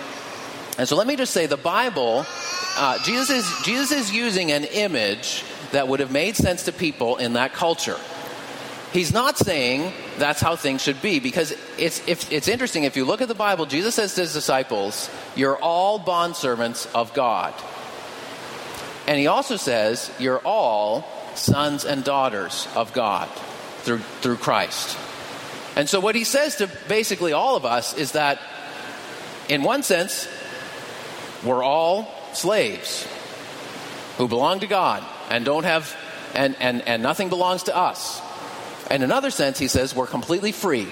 And 0.77 0.89
so 0.89 0.97
let 0.97 1.07
me 1.07 1.15
just 1.15 1.33
say 1.33 1.47
the 1.47 1.57
Bible, 1.57 2.27
uh, 2.77 2.99
Jesus, 3.05 3.31
is, 3.31 3.65
Jesus 3.65 3.93
is 3.93 4.13
using 4.13 4.51
an 4.51 4.65
image 4.65 5.45
that 5.71 5.87
would 5.87 6.01
have 6.01 6.11
made 6.11 6.35
sense 6.35 6.65
to 6.65 6.73
people 6.73 7.17
in 7.17 7.35
that 7.35 7.53
culture. 7.53 7.97
He's 8.95 9.13
not 9.13 9.37
saying 9.37 9.93
that's 10.19 10.41
how 10.41 10.55
things 10.55 10.81
should 10.81 11.03
be 11.03 11.19
because 11.19 11.53
it's, 11.77 12.07
if, 12.07 12.31
it's 12.33 12.47
interesting. 12.47 12.85
If 12.85 12.97
you 12.97 13.05
look 13.05 13.21
at 13.21 13.27
the 13.27 13.35
Bible, 13.35 13.67
Jesus 13.67 13.97
says 13.97 14.15
to 14.15 14.21
his 14.21 14.33
disciples, 14.33 15.11
You're 15.35 15.57
all 15.57 15.99
bondservants 15.99 16.89
of 16.95 17.13
God. 17.13 17.53
And 19.09 19.19
he 19.19 19.27
also 19.27 19.57
says, 19.57 20.13
You're 20.21 20.39
all 20.39 21.05
sons 21.35 21.85
and 21.85 22.05
daughters 22.05 22.69
of 22.77 22.93
God 22.93 23.29
through, 23.79 23.99
through 23.99 24.37
Christ. 24.37 24.97
And 25.75 25.89
so, 25.89 25.99
what 25.99 26.15
he 26.15 26.23
says 26.23 26.55
to 26.57 26.71
basically 26.87 27.33
all 27.33 27.57
of 27.57 27.65
us 27.65 27.95
is 27.97 28.13
that, 28.13 28.41
in 29.49 29.65
one 29.65 29.83
sense, 29.83 30.29
we're 31.43 31.65
all 31.65 32.15
slaves 32.33 33.09
who 34.19 34.29
belong 34.29 34.61
to 34.61 34.69
God 34.69 35.05
and 35.31 35.45
don't 35.45 35.65
have, 35.65 35.97
and, 36.33 36.55
and, 36.61 36.81
and 36.83 37.03
nothing 37.03 37.29
belongs 37.29 37.65
to 37.65 37.77
us. 37.77 38.23
In 38.95 39.03
another 39.03 39.33
sense, 39.33 39.59
he 39.59 39.67
says 39.67 39.93
we're 39.93 40.07
completely 40.07 40.53
free. 40.53 40.87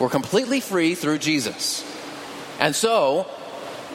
We're 0.00 0.08
completely 0.08 0.58
free 0.58 0.96
through 0.96 1.18
Jesus. 1.18 1.84
And 2.58 2.74
so, 2.74 3.22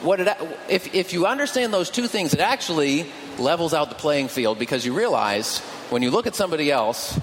what 0.00 0.20
it, 0.20 0.28
if, 0.70 0.94
if 0.94 1.12
you 1.12 1.26
understand 1.26 1.74
those 1.74 1.90
two 1.90 2.06
things, 2.06 2.32
it 2.32 2.40
actually 2.40 3.12
levels 3.38 3.74
out 3.74 3.90
the 3.90 3.94
playing 3.94 4.28
field 4.28 4.58
because 4.58 4.86
you 4.86 4.94
realize 4.94 5.58
when 5.90 6.00
you 6.00 6.10
look 6.10 6.26
at 6.26 6.34
somebody 6.34 6.72
else, 6.72 7.20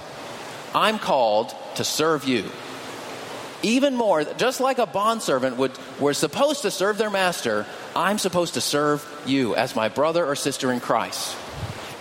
I'm 0.76 1.00
called 1.00 1.56
to 1.78 1.84
serve 1.84 2.26
you. 2.26 2.46
Even 3.64 3.96
more, 3.96 4.24
just 4.24 4.60
like 4.60 4.78
a 4.78 4.86
bondservant 4.86 5.58
would, 5.58 5.72
we're 6.00 6.14
supposed 6.14 6.62
to 6.62 6.70
serve 6.70 7.00
their 7.00 7.10
master, 7.10 7.66
I'm 7.96 8.20
supposed 8.20 8.54
to 8.54 8.62
serve 8.62 9.04
you 9.26 9.56
as 9.56 9.76
my 9.76 9.90
brother 9.90 10.24
or 10.24 10.36
sister 10.36 10.72
in 10.72 10.80
Christ. 10.80 11.36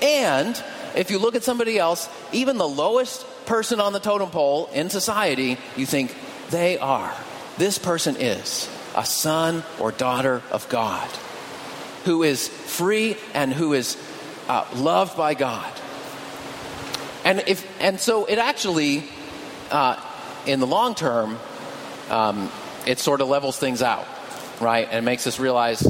And 0.03 0.63
if 0.95 1.11
you 1.11 1.19
look 1.19 1.35
at 1.35 1.45
somebody 1.45 1.79
else, 1.79 2.11
even 2.33 2.59
the 2.59 2.69
lowest 2.69 3.25
person 3.47 3.81
on 3.81 3.93
the 3.93 4.01
totem 4.01 4.31
pole 4.31 4.69
in 4.73 4.91
society, 4.91 5.59
you 5.77 5.87
think 5.87 6.15
they 6.51 6.79
are. 6.79 7.15
This 7.59 7.79
person 7.79 8.17
is 8.17 8.69
a 8.95 9.05
son 9.05 9.63
or 9.79 9.93
daughter 9.93 10.43
of 10.51 10.69
God 10.69 11.09
who 12.05 12.23
is 12.23 12.49
free 12.49 13.17
and 13.35 13.53
who 13.53 13.73
is 13.73 13.97
uh, 14.49 14.67
loved 14.75 15.17
by 15.17 15.35
God. 15.35 15.73
And 17.25 17.43
if 17.47 17.67
and 17.81 17.99
so 17.99 18.27
it 18.27 18.39
actually, 18.39 19.03
uh, 19.71 20.01
in 20.47 20.61
the 20.61 20.67
long 20.67 20.95
term, 20.95 21.39
um, 22.11 22.51
it 22.87 22.99
sort 22.99 23.21
of 23.21 23.29
levels 23.29 23.59
things 23.59 23.83
out 23.83 24.07
right? 24.61 24.89
And 24.91 25.05
makes 25.05 25.27
us 25.27 25.39
realize, 25.39 25.87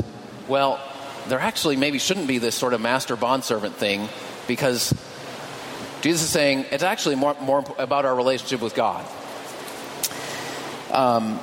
well, 0.49 0.81
there 1.29 1.39
actually 1.39 1.77
maybe 1.77 1.99
shouldn't 1.99 2.27
be 2.27 2.39
this 2.39 2.55
sort 2.55 2.73
of 2.73 2.81
master 2.81 3.17
bondservant 3.17 3.75
thing 3.77 4.09
because 4.47 4.95
Jesus 6.01 6.23
is 6.23 6.31
saying 6.31 6.67
it's 6.71 6.83
actually 6.83 7.15
more, 7.15 7.35
more 7.41 7.65
about 7.79 8.05
our 8.05 8.15
relationship 8.15 8.61
with 8.61 8.75
God. 8.75 9.05
Um, 10.91 11.41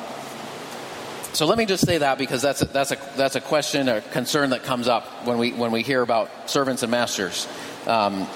so 1.33 1.47
let 1.47 1.57
me 1.57 1.65
just 1.65 1.85
say 1.85 1.97
that 1.97 2.19
because 2.19 2.41
that's 2.41 2.61
a, 2.61 2.65
that's 2.65 2.91
a 2.91 2.97
that's 3.17 3.35
a 3.35 3.41
question 3.41 3.89
a 3.89 4.01
concern 4.01 4.51
that 4.51 4.63
comes 4.63 4.87
up 4.87 5.25
when 5.25 5.39
we 5.39 5.51
when 5.51 5.71
we 5.71 5.81
hear 5.81 6.03
about 6.03 6.49
servants 6.49 6.83
and 6.83 6.91
masters, 6.91 7.47
um, 7.87 8.27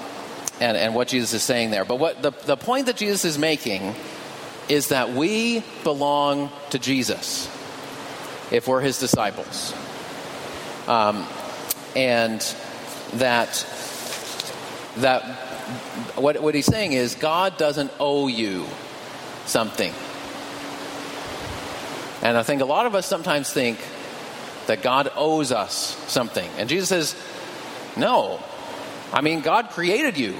and 0.60 0.76
and 0.76 0.94
what 0.96 1.06
Jesus 1.06 1.32
is 1.32 1.44
saying 1.44 1.70
there. 1.70 1.84
But 1.84 2.00
what 2.00 2.22
the 2.22 2.32
the 2.44 2.56
point 2.56 2.86
that 2.86 2.96
Jesus 2.96 3.24
is 3.24 3.38
making 3.38 3.94
is 4.68 4.88
that 4.88 5.10
we 5.10 5.62
belong 5.84 6.50
to 6.70 6.78
Jesus 6.80 7.46
if 8.50 8.66
we're 8.66 8.80
his 8.80 8.98
disciples. 8.98 9.72
Um, 10.88 11.24
and 11.94 12.40
that 13.14 13.64
that 14.96 15.47
what, 16.16 16.40
what 16.42 16.54
he's 16.54 16.66
saying 16.66 16.92
is 16.92 17.14
God 17.14 17.56
doesn't 17.56 17.90
owe 17.98 18.28
you 18.28 18.66
something. 19.46 19.92
And 22.22 22.36
I 22.36 22.42
think 22.42 22.60
a 22.60 22.64
lot 22.64 22.86
of 22.86 22.94
us 22.94 23.06
sometimes 23.06 23.52
think 23.52 23.78
that 24.66 24.82
God 24.82 25.10
owes 25.16 25.52
us 25.52 25.96
something. 26.10 26.48
And 26.58 26.68
Jesus 26.68 26.88
says, 26.88 27.16
No. 27.96 28.42
I 29.12 29.22
mean, 29.22 29.40
God 29.40 29.70
created 29.70 30.18
you 30.18 30.34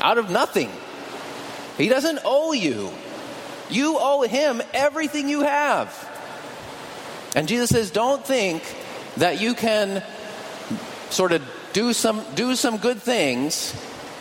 out 0.00 0.18
of 0.18 0.30
nothing. 0.30 0.70
He 1.78 1.88
doesn't 1.88 2.20
owe 2.24 2.52
you. 2.52 2.90
You 3.70 3.96
owe 3.98 4.22
Him 4.22 4.62
everything 4.72 5.28
you 5.28 5.40
have. 5.40 6.08
And 7.34 7.48
Jesus 7.48 7.70
says, 7.70 7.90
don't 7.90 8.24
think 8.24 8.62
that 9.16 9.40
you 9.40 9.54
can 9.54 10.02
sort 11.10 11.32
of 11.32 11.42
do 11.72 11.92
some, 11.92 12.22
do 12.34 12.54
some 12.54 12.76
good 12.76 13.00
things 13.00 13.74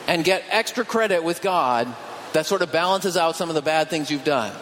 and 0.08 0.24
get 0.24 0.44
extra 0.50 0.84
credit 0.86 1.24
with 1.24 1.42
God 1.42 1.94
that 2.34 2.46
sort 2.46 2.62
of 2.62 2.72
balances 2.72 3.18
out 3.18 3.36
some 3.36 3.50
of 3.50 3.56
the 3.56 3.62
bad 3.62 3.90
things 3.90 4.10
you've 4.10 4.24
done. 4.24 4.54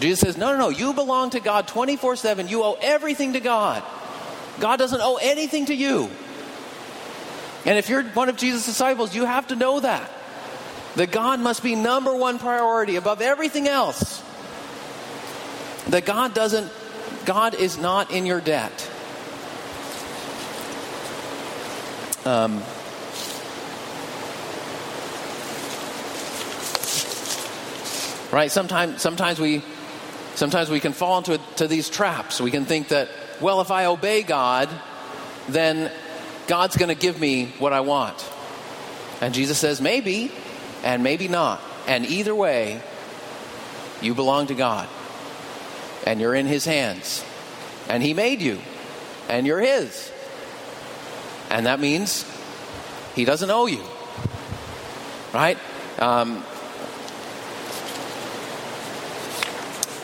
Jesus 0.00 0.20
says, 0.20 0.36
no, 0.36 0.52
no, 0.52 0.58
no, 0.58 0.68
you 0.68 0.94
belong 0.94 1.30
to 1.30 1.40
God 1.40 1.68
24 1.68 2.16
7. 2.16 2.48
You 2.48 2.64
owe 2.64 2.76
everything 2.80 3.34
to 3.34 3.40
God. 3.40 3.82
God 4.58 4.76
doesn't 4.78 5.00
owe 5.00 5.18
anything 5.22 5.66
to 5.66 5.74
you. 5.74 6.10
And 7.64 7.78
if 7.78 7.88
you're 7.88 8.02
one 8.02 8.28
of 8.28 8.36
Jesus' 8.36 8.66
disciples, 8.66 9.14
you 9.14 9.24
have 9.24 9.48
to 9.48 9.56
know 9.56 9.80
that. 9.80 10.10
That 10.96 11.12
God 11.12 11.40
must 11.40 11.62
be 11.62 11.74
number 11.74 12.14
one 12.14 12.38
priority 12.38 12.96
above 12.96 13.22
everything 13.22 13.68
else. 13.68 14.22
That 15.88 16.04
God 16.04 16.34
doesn't, 16.34 16.70
God 17.24 17.54
is 17.54 17.78
not 17.78 18.10
in 18.10 18.26
your 18.26 18.40
debt. 18.40 18.90
Um, 22.24 22.62
right? 28.32 28.50
Sometimes, 28.50 29.00
sometimes 29.00 29.38
we, 29.38 29.62
sometimes 30.34 30.70
we 30.70 30.80
can 30.80 30.92
fall 30.92 31.18
into 31.18 31.38
to 31.56 31.68
these 31.68 31.88
traps. 31.88 32.40
We 32.40 32.50
can 32.50 32.64
think 32.64 32.88
that, 32.88 33.08
well, 33.40 33.60
if 33.60 33.70
I 33.70 33.84
obey 33.84 34.22
God, 34.22 34.68
then 35.48 35.92
God's 36.48 36.76
going 36.76 36.88
to 36.88 36.94
give 37.00 37.20
me 37.20 37.52
what 37.58 37.72
I 37.72 37.80
want. 37.80 38.28
And 39.20 39.34
Jesus 39.34 39.58
says, 39.58 39.80
maybe, 39.80 40.32
and 40.82 41.04
maybe 41.04 41.28
not. 41.28 41.60
And 41.86 42.06
either 42.06 42.34
way, 42.34 42.80
you 44.00 44.14
belong 44.14 44.48
to 44.48 44.54
God. 44.54 44.88
and 46.06 46.20
you're 46.20 46.34
in 46.34 46.46
His 46.46 46.64
hands. 46.64 47.24
And 47.88 48.02
He 48.02 48.14
made 48.14 48.40
you, 48.40 48.58
and 49.28 49.46
you're 49.46 49.60
His. 49.60 50.12
And 51.50 51.66
that 51.66 51.80
means 51.80 52.24
He 53.14 53.24
doesn't 53.24 53.50
owe 53.50 53.66
you. 53.66 53.82
Right? 55.32 55.58
Um, 55.98 56.44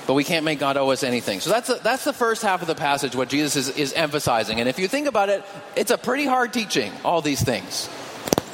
but 0.08 0.14
we 0.14 0.24
can't 0.24 0.42
make 0.42 0.58
God 0.58 0.78
owe 0.78 0.88
us 0.88 1.02
anything. 1.02 1.40
So 1.40 1.50
that's 1.50 1.68
the, 1.68 1.74
that's 1.74 2.04
the 2.04 2.14
first 2.14 2.40
half 2.40 2.62
of 2.62 2.66
the 2.66 2.74
passage, 2.74 3.14
what 3.14 3.28
Jesus 3.28 3.56
is, 3.56 3.76
is 3.76 3.92
emphasizing. 3.92 4.58
And 4.58 4.66
if 4.66 4.78
you 4.78 4.88
think 4.88 5.06
about 5.06 5.28
it, 5.28 5.44
it's 5.76 5.90
a 5.90 5.98
pretty 5.98 6.24
hard 6.24 6.54
teaching, 6.54 6.90
all 7.04 7.20
these 7.20 7.44
things, 7.44 7.90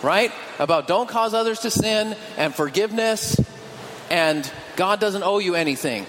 right? 0.03 0.33
About 0.59 0.89
don't 0.89 1.09
cause 1.09 1.33
others 1.33 1.61
to 1.61 1.71
sin 1.71 2.17
and 2.37 2.53
forgiveness, 2.53 3.41
and 4.11 4.51
God 4.75 4.99
doesn't 4.99 5.23
owe 5.23 5.39
you 5.39 5.55
anything. 5.55 6.07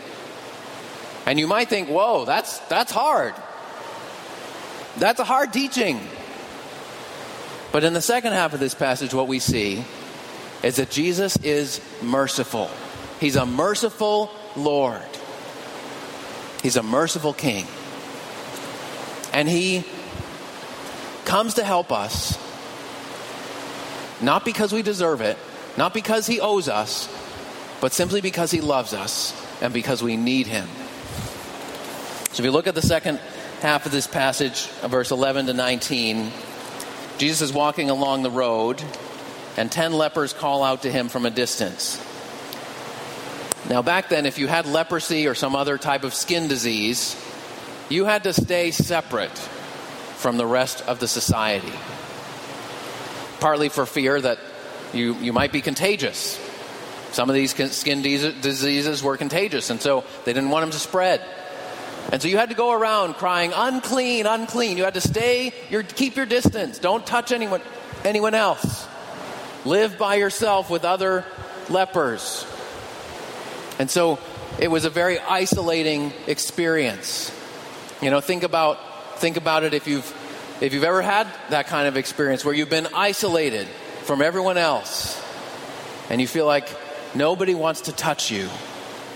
And 1.28 1.40
you 1.40 1.46
might 1.46 1.70
think, 1.70 1.90
whoa, 1.90 2.26
that's, 2.26 2.58
that's 2.62 2.92
hard. 2.92 3.36
That's 4.98 5.20
a 5.20 5.24
hard 5.26 5.54
teaching. 5.54 6.00
But 7.72 7.84
in 7.84 7.94
the 7.94 8.02
second 8.02 8.34
half 8.34 8.56
of 8.56 8.60
this 8.60 8.74
passage, 8.74 9.14
what 9.14 9.28
we 9.28 9.38
see 9.38 9.86
is 10.64 10.78
that 10.78 10.90
Jesus 10.90 11.38
is 11.38 11.82
merciful. 12.02 12.68
He's 13.20 13.36
a 13.36 13.46
merciful 13.46 14.32
Lord. 14.56 15.04
He's 16.66 16.78
a 16.78 16.82
merciful 16.82 17.32
king. 17.32 17.68
And 19.32 19.48
he 19.48 19.84
comes 21.24 21.54
to 21.54 21.64
help 21.64 21.92
us, 21.92 22.40
not 24.20 24.44
because 24.44 24.74
we 24.74 24.82
deserve 24.82 25.22
it, 25.22 25.38
not 25.78 25.94
because 25.94 26.26
he 26.26 26.40
owes 26.40 26.68
us, 26.68 27.08
but 27.82 27.94
simply 27.94 28.20
because 28.20 28.50
he 28.50 28.62
loves 28.62 28.96
us 28.96 29.32
and 29.62 29.76
because 29.76 30.02
we 30.02 30.18
need 30.18 30.48
him. 30.48 30.68
So 32.32 32.42
if 32.42 32.46
you 32.46 32.52
look 32.52 32.66
at 32.66 32.74
the 32.74 32.82
second 32.82 33.20
half 33.62 33.86
of 33.86 33.92
this 33.92 34.08
passage, 34.08 34.66
verse 34.88 35.12
11 35.12 35.46
to 35.46 35.54
19, 35.54 36.32
Jesus 37.20 37.42
is 37.44 37.54
walking 37.54 37.92
along 37.92 38.24
the 38.24 38.32
road, 38.32 38.82
and 39.56 39.72
ten 39.72 39.94
lepers 39.94 40.34
call 40.34 40.64
out 40.64 40.82
to 40.82 40.92
him 40.92 41.10
from 41.10 41.28
a 41.28 41.30
distance. 41.30 42.04
Now, 43.70 43.82
back 43.82 44.10
then, 44.10 44.26
if 44.26 44.38
you 44.38 44.48
had 44.48 44.68
leprosy 44.68 45.28
or 45.28 45.34
some 45.34 45.56
other 45.56 45.78
type 45.78 46.04
of 46.04 46.14
skin 46.14 46.48
disease, 46.48 47.16
you 47.90 48.06
had 48.06 48.24
to 48.24 48.34
stay 48.34 48.72
separate 48.72 49.36
from 50.18 50.38
the 50.38 50.46
rest 50.46 50.82
of 50.88 51.00
the 51.00 51.08
society. 51.08 51.74
Partly 53.40 53.70
for 53.70 53.86
fear 53.86 54.22
that 54.22 54.40
you, 54.94 55.16
you 55.16 55.34
might 55.34 55.52
be 55.52 55.62
contagious. 55.62 56.40
Some 57.12 57.30
of 57.30 57.36
these 57.36 57.54
skin 57.54 58.02
diseases 58.02 59.02
were 59.02 59.18
contagious, 59.18 59.70
and 59.70 59.82
so 59.82 60.04
they 60.26 60.34
didn't 60.34 60.50
want 60.50 60.64
them 60.64 60.72
to 60.72 60.80
spread. 60.80 61.22
And 62.12 62.22
so 62.22 62.28
you 62.28 62.38
had 62.38 62.50
to 62.50 62.56
go 62.56 62.72
around 62.72 63.16
crying, 63.16 63.52
unclean, 63.56 64.28
unclean. 64.28 64.78
You 64.78 64.84
had 64.84 64.94
to 64.94 65.02
stay, 65.02 65.54
your, 65.72 65.82
keep 65.82 66.16
your 66.16 66.28
distance. 66.28 66.78
Don't 66.78 67.06
touch 67.06 67.32
anyone, 67.32 67.62
anyone 68.04 68.36
else. 68.36 68.88
Live 69.66 69.98
by 69.98 70.16
yourself 70.16 70.70
with 70.70 70.86
other 70.86 71.26
lepers. 71.68 72.46
And 73.80 73.90
so 73.90 74.20
it 74.60 74.70
was 74.70 74.86
a 74.86 74.90
very 74.90 75.20
isolating 75.20 76.14
experience. 76.28 77.32
You 78.02 78.10
know, 78.10 78.22
think 78.22 78.44
about 78.44 78.80
think 79.20 79.38
about 79.38 79.64
it 79.64 79.74
if 79.74 79.88
you've 79.88 80.06
if 80.62 80.74
you've 80.74 80.84
ever 80.84 81.02
had 81.02 81.28
that 81.50 81.68
kind 81.68 81.88
of 81.88 81.98
experience 81.98 82.46
where 82.46 82.54
you've 82.54 82.70
been 82.70 82.88
isolated 82.94 83.68
from 84.04 84.22
everyone 84.22 84.58
else 84.58 85.22
and 86.10 86.22
you 86.22 86.28
feel 86.28 86.46
like 86.46 86.70
nobody 87.14 87.56
wants 87.56 87.82
to 87.82 87.92
touch 87.92 88.32
you, 88.32 88.48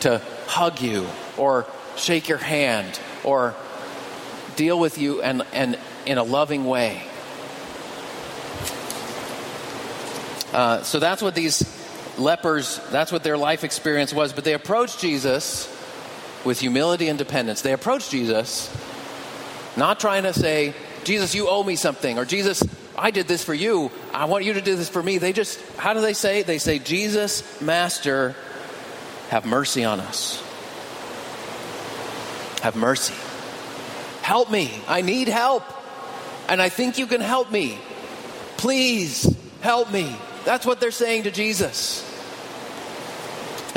to 0.01 0.21
hug 0.47 0.81
you 0.81 1.07
or 1.37 1.65
shake 1.95 2.27
your 2.27 2.37
hand 2.37 2.99
or 3.23 3.55
deal 4.55 4.79
with 4.79 4.97
you 4.97 5.21
and, 5.21 5.43
and 5.53 5.77
in 6.05 6.17
a 6.17 6.23
loving 6.23 6.65
way. 6.65 7.03
Uh, 10.51 10.81
so 10.81 10.99
that's 10.99 11.21
what 11.21 11.35
these 11.35 11.78
lepers, 12.19 12.79
that's 12.91 13.11
what 13.11 13.23
their 13.23 13.37
life 13.37 13.63
experience 13.63 14.13
was. 14.13 14.33
But 14.33 14.43
they 14.43 14.53
approached 14.53 14.99
Jesus 14.99 15.67
with 16.45 16.59
humility 16.59 17.07
and 17.07 17.17
dependence. 17.17 17.61
They 17.61 17.73
approached 17.73 18.11
Jesus 18.11 18.75
not 19.77 19.99
trying 19.99 20.23
to 20.23 20.33
say, 20.33 20.73
Jesus, 21.03 21.33
you 21.33 21.47
owe 21.49 21.63
me 21.63 21.75
something, 21.75 22.17
or 22.17 22.25
Jesus, 22.25 22.63
I 22.97 23.11
did 23.11 23.27
this 23.27 23.43
for 23.43 23.53
you. 23.53 23.91
I 24.13 24.25
want 24.25 24.43
you 24.43 24.53
to 24.53 24.61
do 24.61 24.75
this 24.75 24.89
for 24.89 25.01
me. 25.01 25.17
They 25.17 25.31
just, 25.31 25.59
how 25.77 25.93
do 25.93 26.01
they 26.01 26.13
say? 26.13 26.43
They 26.43 26.57
say, 26.57 26.79
Jesus, 26.79 27.61
Master, 27.61 28.35
have 29.29 29.45
mercy 29.45 29.85
on 29.85 29.99
us. 30.01 30.43
Have 32.61 32.75
mercy. 32.75 33.15
Help 34.21 34.51
me. 34.51 34.69
I 34.87 35.01
need 35.01 35.29
help. 35.29 35.63
And 36.49 36.61
I 36.61 36.69
think 36.69 36.97
you 36.97 37.07
can 37.07 37.21
help 37.21 37.51
me. 37.51 37.77
Please 38.57 39.33
help 39.61 39.91
me. 39.91 40.13
That's 40.43 40.65
what 40.65 40.81
they're 40.81 40.91
saying 40.91 41.23
to 41.23 41.31
Jesus. 41.31 42.05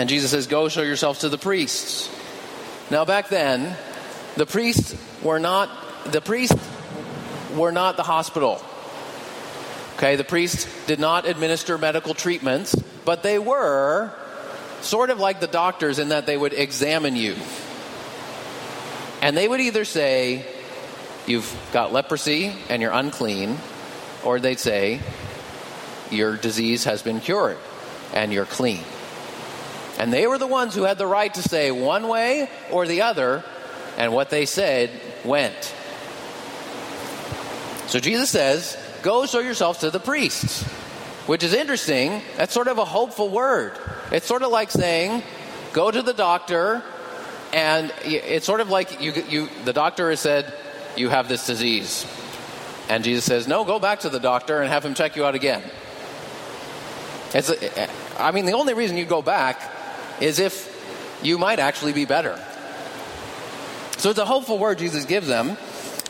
And 0.02 0.08
Jesus 0.08 0.32
says, 0.32 0.48
Go 0.48 0.68
show 0.68 0.82
yourselves 0.82 1.20
to 1.20 1.28
the 1.28 1.38
priests. 1.38 2.10
Now, 2.90 3.04
back 3.04 3.28
then, 3.28 3.76
the 4.34 4.46
priests 4.46 4.96
were 5.22 5.38
not 5.38 5.70
the 6.10 6.20
priests 6.20 6.58
were 7.54 7.70
not 7.70 7.96
the 7.96 8.02
hospital. 8.02 8.60
Okay, 9.94 10.16
the 10.16 10.24
priests 10.24 10.66
did 10.88 10.98
not 10.98 11.24
administer 11.24 11.78
medical 11.78 12.14
treatments, 12.14 12.74
but 13.04 13.22
they 13.22 13.38
were 13.38 14.12
sort 14.80 15.10
of 15.10 15.20
like 15.20 15.38
the 15.38 15.46
doctors 15.46 16.00
in 16.00 16.08
that 16.08 16.26
they 16.26 16.36
would 16.36 16.52
examine 16.52 17.14
you. 17.14 17.36
And 19.20 19.36
they 19.36 19.46
would 19.46 19.60
either 19.60 19.84
say, 19.84 20.44
You've 21.28 21.56
got 21.72 21.92
leprosy 21.92 22.52
and 22.68 22.82
you're 22.82 22.90
unclean, 22.90 23.56
or 24.24 24.40
they'd 24.40 24.58
say, 24.58 24.98
Your 26.10 26.36
disease 26.36 26.82
has 26.86 27.02
been 27.02 27.20
cured 27.20 27.58
and 28.12 28.32
you're 28.32 28.46
clean. 28.46 28.82
And 29.98 30.12
they 30.12 30.26
were 30.26 30.38
the 30.38 30.46
ones 30.46 30.74
who 30.74 30.82
had 30.82 30.98
the 30.98 31.06
right 31.06 31.32
to 31.34 31.42
say 31.42 31.70
one 31.70 32.08
way 32.08 32.48
or 32.70 32.86
the 32.86 33.02
other, 33.02 33.44
and 33.96 34.12
what 34.12 34.30
they 34.30 34.46
said 34.46 34.90
went. 35.24 35.74
So 37.86 38.00
Jesus 38.00 38.30
says, 38.30 38.76
Go 39.02 39.26
show 39.26 39.40
yourselves 39.40 39.80
to 39.80 39.90
the 39.90 40.00
priests, 40.00 40.62
which 41.26 41.42
is 41.42 41.52
interesting. 41.52 42.22
That's 42.36 42.54
sort 42.54 42.68
of 42.68 42.78
a 42.78 42.84
hopeful 42.84 43.28
word. 43.28 43.76
It's 44.10 44.26
sort 44.26 44.42
of 44.42 44.50
like 44.50 44.70
saying, 44.70 45.22
Go 45.72 45.90
to 45.90 46.02
the 46.02 46.14
doctor, 46.14 46.82
and 47.52 47.92
it's 48.04 48.46
sort 48.46 48.60
of 48.60 48.70
like 48.70 49.00
you, 49.02 49.12
you, 49.28 49.48
the 49.64 49.72
doctor 49.72 50.10
has 50.10 50.20
said, 50.20 50.52
You 50.96 51.10
have 51.10 51.28
this 51.28 51.46
disease. 51.46 52.06
And 52.88 53.04
Jesus 53.04 53.24
says, 53.24 53.46
No, 53.46 53.64
go 53.64 53.78
back 53.78 54.00
to 54.00 54.08
the 54.08 54.20
doctor 54.20 54.60
and 54.60 54.70
have 54.70 54.84
him 54.84 54.94
check 54.94 55.16
you 55.16 55.24
out 55.24 55.34
again. 55.34 55.62
I 58.18 58.30
mean, 58.32 58.46
the 58.46 58.52
only 58.52 58.74
reason 58.74 58.96
you 58.96 59.04
go 59.04 59.22
back 59.22 59.60
is 60.20 60.38
if 60.38 60.70
you 61.22 61.38
might 61.38 61.58
actually 61.58 61.92
be 61.92 62.04
better. 62.04 62.38
So 63.98 64.10
it's 64.10 64.18
a 64.18 64.26
hopeful 64.26 64.58
word 64.58 64.78
Jesus 64.78 65.04
gives 65.04 65.28
them. 65.28 65.56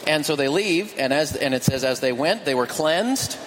And 0.07 0.27
so 0.27 0.35
they 0.35 0.49
leave, 0.49 0.95
and 0.99 1.13
as 1.13 1.37
and 1.37 1.55
it 1.55 1.63
says, 1.63 1.85
as 1.85 2.01
they 2.01 2.11
went, 2.11 2.45
they 2.45 2.55
were 2.57 2.67
cleansed. 2.67 3.39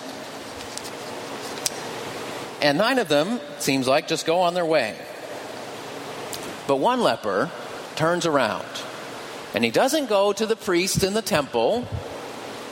And 2.61 2.77
nine 2.77 2.97
of 2.97 3.09
them, 3.09 3.41
seems 3.59 3.87
like, 3.87 4.07
just 4.07 4.25
go 4.25 4.39
on 4.39 4.53
their 4.53 4.65
way. 4.65 4.95
But 6.67 6.77
one 6.77 7.01
leper 7.01 7.51
turns 7.95 8.25
around. 8.25 8.65
And 9.53 9.63
he 9.63 9.71
doesn't 9.71 10.07
go 10.07 10.33
to 10.33 10.45
the 10.45 10.55
priest 10.55 11.03
in 11.03 11.13
the 11.13 11.21
temple, 11.21 11.87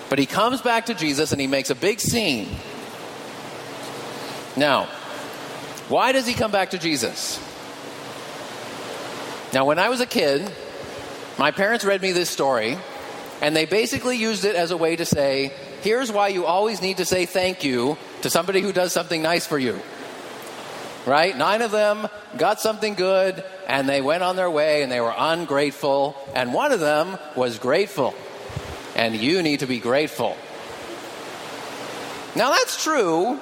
but 0.10 0.18
he 0.18 0.26
comes 0.26 0.62
back 0.62 0.86
to 0.88 0.94
Jesus 0.94 1.32
and 1.32 1.42
he 1.42 1.48
makes 1.48 1.70
a 1.70 1.76
big 1.76 2.00
scene. 2.00 2.50
Now, 4.56 4.86
why 5.90 6.12
does 6.12 6.26
he 6.26 6.34
come 6.34 6.52
back 6.52 6.72
to 6.72 6.78
Jesus? 6.78 7.40
Now, 9.54 9.66
when 9.66 9.78
I 9.78 9.90
was 9.90 10.02
a 10.02 10.08
kid, 10.08 10.52
my 11.38 11.52
parents 11.52 11.86
read 11.86 12.02
me 12.02 12.12
this 12.12 12.30
story, 12.30 12.76
and 13.40 13.56
they 13.56 13.66
basically 13.66 14.18
used 14.18 14.46
it 14.46 14.56
as 14.56 14.72
a 14.72 14.78
way 14.78 14.96
to 14.96 15.06
say, 15.06 15.54
here's 15.84 16.12
why 16.12 16.30
you 16.30 16.46
always 16.46 16.82
need 16.82 16.98
to 16.98 17.06
say 17.06 17.28
thank 17.28 17.64
you 17.64 17.96
to 18.24 18.32
somebody 18.32 18.62
who 18.62 18.74
does 18.74 18.94
something 18.94 19.22
nice 19.22 19.46
for 19.46 19.60
you. 19.60 19.80
Right? 21.06 21.38
Nine 21.38 21.62
of 21.62 21.70
them 21.70 22.08
got 22.36 22.62
something 22.62 22.96
good, 22.96 23.44
and 23.68 23.88
they 23.88 24.02
went 24.02 24.24
on 24.24 24.38
their 24.38 24.50
way, 24.50 24.82
and 24.82 24.92
they 24.92 25.02
were 25.02 25.14
ungrateful, 25.16 26.16
and 26.34 26.52
one 26.52 26.72
of 26.72 26.80
them 26.80 27.20
was 27.36 27.60
grateful. 27.60 28.16
And 28.96 29.16
you 29.16 29.44
need 29.44 29.60
to 29.60 29.68
be 29.68 29.80
grateful. 29.80 30.36
Now, 32.36 32.50
that's 32.50 32.84
true, 32.84 33.40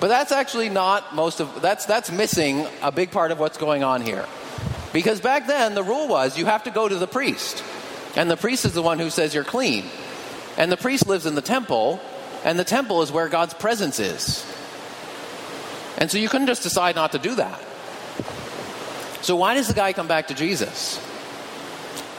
but 0.00 0.08
that's 0.08 0.32
actually 0.32 0.68
not 0.68 1.14
most 1.14 1.40
of 1.40 1.62
that's 1.62 1.86
that's 1.86 2.10
missing 2.10 2.66
a 2.82 2.92
big 2.92 3.10
part 3.10 3.30
of 3.30 3.38
what's 3.38 3.56
going 3.56 3.82
on 3.82 4.02
here. 4.02 4.26
Because 4.98 5.20
back 5.20 5.46
then, 5.46 5.76
the 5.76 5.84
rule 5.84 6.08
was 6.08 6.36
you 6.36 6.46
have 6.46 6.64
to 6.64 6.72
go 6.72 6.88
to 6.88 6.96
the 6.96 7.06
priest. 7.06 7.62
And 8.16 8.28
the 8.28 8.36
priest 8.36 8.64
is 8.64 8.72
the 8.72 8.82
one 8.82 8.98
who 8.98 9.10
says 9.10 9.32
you're 9.32 9.44
clean. 9.44 9.84
And 10.56 10.72
the 10.72 10.76
priest 10.76 11.06
lives 11.06 11.24
in 11.24 11.36
the 11.36 11.40
temple, 11.40 12.00
and 12.44 12.58
the 12.58 12.64
temple 12.64 13.00
is 13.02 13.12
where 13.12 13.28
God's 13.28 13.54
presence 13.54 14.00
is. 14.00 14.44
And 15.98 16.10
so 16.10 16.18
you 16.18 16.28
couldn't 16.28 16.48
just 16.48 16.64
decide 16.64 16.96
not 16.96 17.12
to 17.12 17.20
do 17.20 17.36
that. 17.36 17.60
So 19.22 19.36
why 19.36 19.54
does 19.54 19.68
the 19.68 19.72
guy 19.72 19.92
come 19.92 20.08
back 20.08 20.26
to 20.28 20.34
Jesus? 20.34 20.98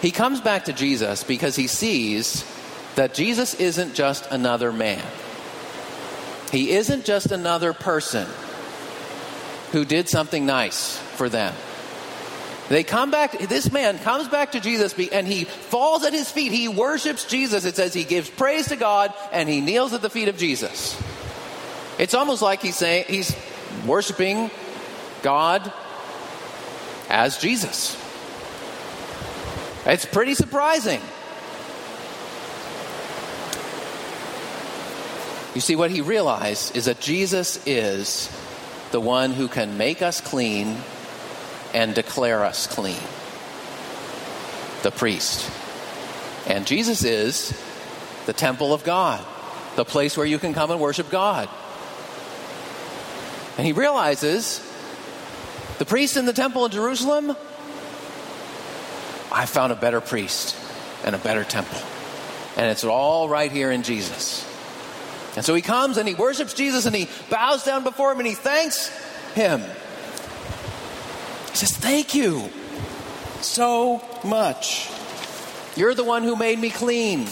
He 0.02 0.12
comes 0.12 0.39
back 0.39 0.63
to 0.63 0.72
Jesus 0.72 1.26
because 1.26 1.58
he 1.58 1.68
sees 1.68 2.50
that 2.96 3.13
Jesus 3.13 3.56
isn't 3.56 3.94
just 3.94 4.26
another 4.32 4.72
man. 4.72 5.04
He 6.50 6.72
isn't 6.72 7.04
just 7.04 7.34
another 7.34 7.74
person 7.74 8.26
who 9.74 9.84
did 9.84 10.08
something 10.08 10.46
nice 10.46 10.98
for 10.98 11.28
them. 11.28 11.54
They 12.69 12.84
come 12.84 13.10
back, 13.10 13.38
this 13.38 13.71
man 13.71 13.97
comes 13.97 14.27
back 14.27 14.51
to 14.51 14.60
Jesus 14.60 14.93
and 15.12 15.27
he 15.27 15.45
falls 15.45 16.03
at 16.03 16.13
his 16.13 16.29
feet. 16.29 16.51
He 16.51 16.67
worships 16.67 17.25
Jesus. 17.25 17.65
It 17.65 17.75
says 17.75 17.95
he 17.95 18.03
gives 18.03 18.29
praise 18.29 18.67
to 18.67 18.75
God 18.75 19.12
and 19.32 19.49
he 19.49 19.60
kneels 19.60 19.93
at 19.93 20.03
the 20.03 20.10
feet 20.10 20.27
of 20.27 20.38
Jesus. 20.38 21.01
It's 21.97 22.13
almost 22.13 22.43
like 22.43 22.62
he's 22.62 22.77
saying, 22.77 23.05
he's 23.08 23.36
worshiping 23.88 24.51
God 25.23 25.73
as 27.10 27.39
Jesus. 27.39 27.97
It's 29.88 30.05
pretty 30.05 30.36
surprising. 30.36 31.01
You 35.55 35.62
see, 35.62 35.75
what 35.75 35.89
he 35.89 36.01
realized 36.01 36.77
is 36.77 36.86
that 36.86 36.99
Jesus 37.01 37.65
is 37.65 38.29
the 38.91 38.99
one 38.99 39.32
who 39.32 39.47
can 39.47 39.77
make 39.77 40.03
us 40.03 40.21
clean 40.21 40.77
and 41.73 41.93
declare 41.93 42.43
us 42.43 42.67
clean. 42.67 43.01
The 44.84 44.91
priest. 44.91 45.49
And 46.47 46.65
Jesus 46.65 47.03
is 47.03 47.60
the 48.25 48.34
temple 48.34 48.73
of 48.73 48.84
God, 48.84 49.23
the 49.75 49.86
place 49.86 50.17
where 50.17 50.25
you 50.25 50.39
can 50.39 50.53
come 50.53 50.71
and 50.71 50.79
worship 50.79 51.10
God. 51.10 51.49
And 53.58 53.65
he 53.65 53.73
realizes 53.73 54.65
the 55.79 55.86
priest 55.86 56.17
in 56.17 56.25
the 56.25 56.34
temple 56.34 56.65
in 56.65 56.71
Jerusalem, 56.71 57.36
I 59.32 59.45
found 59.45 59.71
a 59.71 59.75
better 59.75 60.01
priest 60.01 60.55
and 61.03 61.15
a 61.15 61.17
better 61.17 61.43
temple. 61.43 61.79
And 62.58 62.67
it's 62.67 62.84
all 62.84 63.29
right 63.29 63.51
here 63.51 63.71
in 63.71 63.84
Jesus. 63.84 64.45
And 65.36 65.45
so 65.45 65.53
he 65.53 65.62
comes 65.62 65.97
and 65.97 66.08
he 66.08 66.15
worships 66.15 66.53
Jesus 66.53 66.86
and 66.86 66.95
he 66.95 67.08
bows 67.29 67.63
down 67.63 67.84
before 67.84 68.12
him 68.12 68.19
and 68.19 68.27
he 68.27 68.34
thanks 68.34 68.89
him. 69.34 69.62
Says, 71.60 71.76
Thank 71.76 72.15
you 72.15 72.50
so 73.41 74.02
much. 74.24 74.89
You're 75.76 75.93
the 75.93 76.06
one 76.06 76.24
who 76.24 76.38
made 76.38 76.58
me 76.58 76.69
clean. 76.69 77.28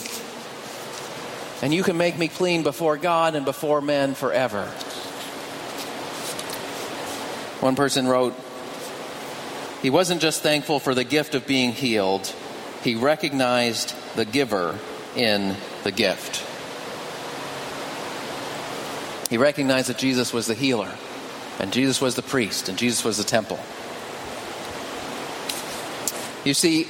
And 1.62 1.74
you 1.74 1.82
can 1.82 1.96
make 1.96 2.18
me 2.18 2.28
clean 2.28 2.64
before 2.64 2.98
God 2.98 3.36
and 3.36 3.46
before 3.46 3.80
men 3.80 4.16
forever. 4.16 4.66
One 7.62 7.78
person 7.78 8.06
wrote, 8.06 8.36
He 9.82 9.90
wasn't 9.90 10.20
just 10.20 10.44
thankful 10.44 10.82
for 10.82 10.94
the 10.94 11.06
gift 11.06 11.34
of 11.34 11.48
being 11.48 11.72
healed, 11.72 12.28
he 12.84 12.96
recognized 12.96 13.96
the 14.18 14.26
giver 14.26 14.78
in 15.16 15.56
the 15.86 15.92
gift. 15.94 16.44
He 19.30 19.38
recognized 19.38 19.88
that 19.88 19.98
Jesus 19.98 20.34
was 20.34 20.48
the 20.48 20.54
healer, 20.54 20.92
and 21.60 21.72
Jesus 21.72 22.02
was 22.02 22.16
the 22.16 22.22
priest, 22.22 22.68
and 22.68 22.78
Jesus 22.78 23.06
was 23.06 23.18
the 23.18 23.24
temple. 23.24 23.60
You 26.48 26.54
see, 26.54 26.84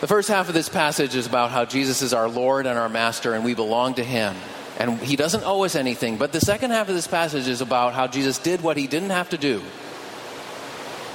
the 0.00 0.06
first 0.06 0.28
half 0.28 0.46
of 0.46 0.54
this 0.54 0.68
passage 0.68 1.16
is 1.16 1.26
about 1.26 1.50
how 1.50 1.64
Jesus 1.64 2.00
is 2.00 2.14
our 2.14 2.28
Lord 2.28 2.66
and 2.66 2.78
our 2.78 2.88
Master, 2.88 3.34
and 3.34 3.44
we 3.44 3.54
belong 3.54 3.94
to 3.94 4.04
Him. 4.04 4.36
And 4.78 5.00
He 5.00 5.16
doesn't 5.16 5.42
owe 5.44 5.64
us 5.64 5.74
anything. 5.74 6.16
But 6.16 6.30
the 6.30 6.40
second 6.40 6.70
half 6.70 6.88
of 6.88 6.94
this 6.94 7.08
passage 7.08 7.48
is 7.48 7.60
about 7.60 7.94
how 7.94 8.06
Jesus 8.06 8.38
did 8.38 8.60
what 8.60 8.76
He 8.76 8.86
didn't 8.86 9.10
have 9.10 9.30
to 9.30 9.36
do 9.36 9.62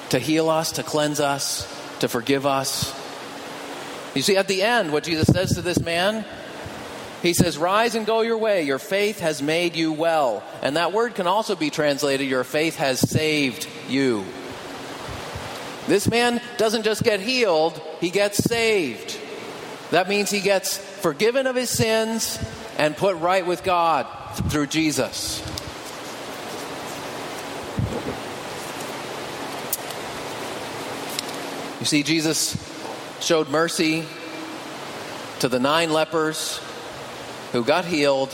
to 0.09 0.19
heal 0.19 0.49
us, 0.49 0.73
to 0.73 0.83
cleanse 0.83 1.21
us, 1.21 1.65
to 2.01 2.09
forgive 2.09 2.45
us. 2.45 2.93
You 4.13 4.21
see, 4.21 4.35
at 4.35 4.49
the 4.49 4.61
end, 4.61 4.91
what 4.91 5.05
Jesus 5.05 5.27
says 5.27 5.55
to 5.55 5.61
this 5.61 5.79
man 5.79 6.25
he 7.21 7.33
says, 7.33 7.57
Rise 7.57 7.95
and 7.95 8.05
go 8.05 8.21
your 8.21 8.37
way. 8.37 8.63
Your 8.63 8.79
faith 8.79 9.19
has 9.19 9.41
made 9.41 9.75
you 9.75 9.93
well. 9.93 10.43
And 10.61 10.75
that 10.75 10.91
word 10.91 11.15
can 11.15 11.27
also 11.27 11.55
be 11.55 11.69
translated, 11.69 12.27
Your 12.27 12.43
faith 12.43 12.77
has 12.77 12.99
saved 12.99 13.67
you. 13.87 14.25
This 15.91 16.07
man 16.07 16.39
doesn't 16.55 16.83
just 16.83 17.03
get 17.03 17.19
healed, 17.19 17.81
he 17.99 18.11
gets 18.11 18.37
saved. 18.37 19.19
That 19.89 20.07
means 20.07 20.31
he 20.31 20.39
gets 20.39 20.77
forgiven 20.77 21.47
of 21.47 21.57
his 21.57 21.69
sins 21.69 22.39
and 22.77 22.95
put 22.95 23.17
right 23.17 23.45
with 23.45 23.61
God 23.65 24.07
through 24.49 24.67
Jesus. 24.67 25.41
You 31.81 31.85
see, 31.85 32.03
Jesus 32.03 32.55
showed 33.19 33.49
mercy 33.49 34.05
to 35.39 35.49
the 35.49 35.59
nine 35.59 35.91
lepers 35.91 36.61
who 37.51 37.65
got 37.65 37.83
healed 37.83 38.33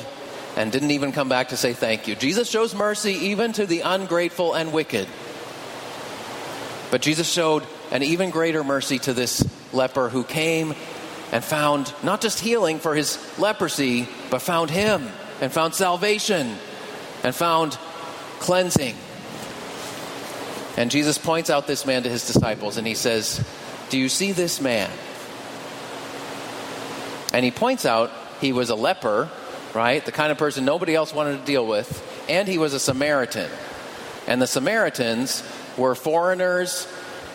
and 0.55 0.71
didn't 0.71 0.91
even 0.91 1.11
come 1.11 1.27
back 1.27 1.49
to 1.49 1.57
say 1.57 1.73
thank 1.73 2.07
you. 2.07 2.13
Jesus 2.13 2.47
shows 2.47 2.75
mercy 2.75 3.13
even 3.13 3.51
to 3.53 3.65
the 3.65 3.81
ungrateful 3.81 4.53
and 4.53 4.71
wicked. 4.71 5.07
But 6.91 7.01
Jesus 7.01 7.29
showed 7.29 7.63
an 7.91 8.03
even 8.03 8.29
greater 8.29 8.63
mercy 8.63 8.99
to 8.99 9.13
this 9.13 9.45
leper 9.73 10.09
who 10.09 10.23
came 10.23 10.73
and 11.31 11.43
found 11.43 11.93
not 12.03 12.21
just 12.21 12.39
healing 12.39 12.79
for 12.79 12.95
his 12.95 13.17
leprosy, 13.37 14.07
but 14.29 14.41
found 14.41 14.69
him 14.69 15.09
and 15.41 15.51
found 15.51 15.73
salvation 15.73 16.55
and 17.23 17.35
found 17.35 17.77
cleansing. 18.39 18.95
And 20.77 20.91
Jesus 20.91 21.17
points 21.17 21.49
out 21.49 21.67
this 21.67 21.85
man 21.85 22.03
to 22.03 22.09
his 22.09 22.27
disciples 22.27 22.77
and 22.77 22.85
he 22.85 22.93
says, 22.93 23.45
Do 23.89 23.97
you 23.97 24.09
see 24.09 24.31
this 24.31 24.61
man? 24.61 24.89
And 27.33 27.43
he 27.43 27.51
points 27.51 27.85
out 27.85 28.11
he 28.39 28.53
was 28.53 28.69
a 28.69 28.75
leper, 28.75 29.29
right? 29.73 30.05
The 30.05 30.11
kind 30.11 30.31
of 30.31 30.37
person 30.37 30.65
nobody 30.65 30.95
else 30.95 31.13
wanted 31.13 31.39
to 31.39 31.45
deal 31.45 31.65
with. 31.65 32.03
And 32.29 32.47
he 32.47 32.57
was 32.57 32.73
a 32.73 32.79
Samaritan. 32.79 33.49
And 34.27 34.41
the 34.41 34.47
Samaritans 34.47 35.43
were 35.77 35.95
foreigners 35.95 36.87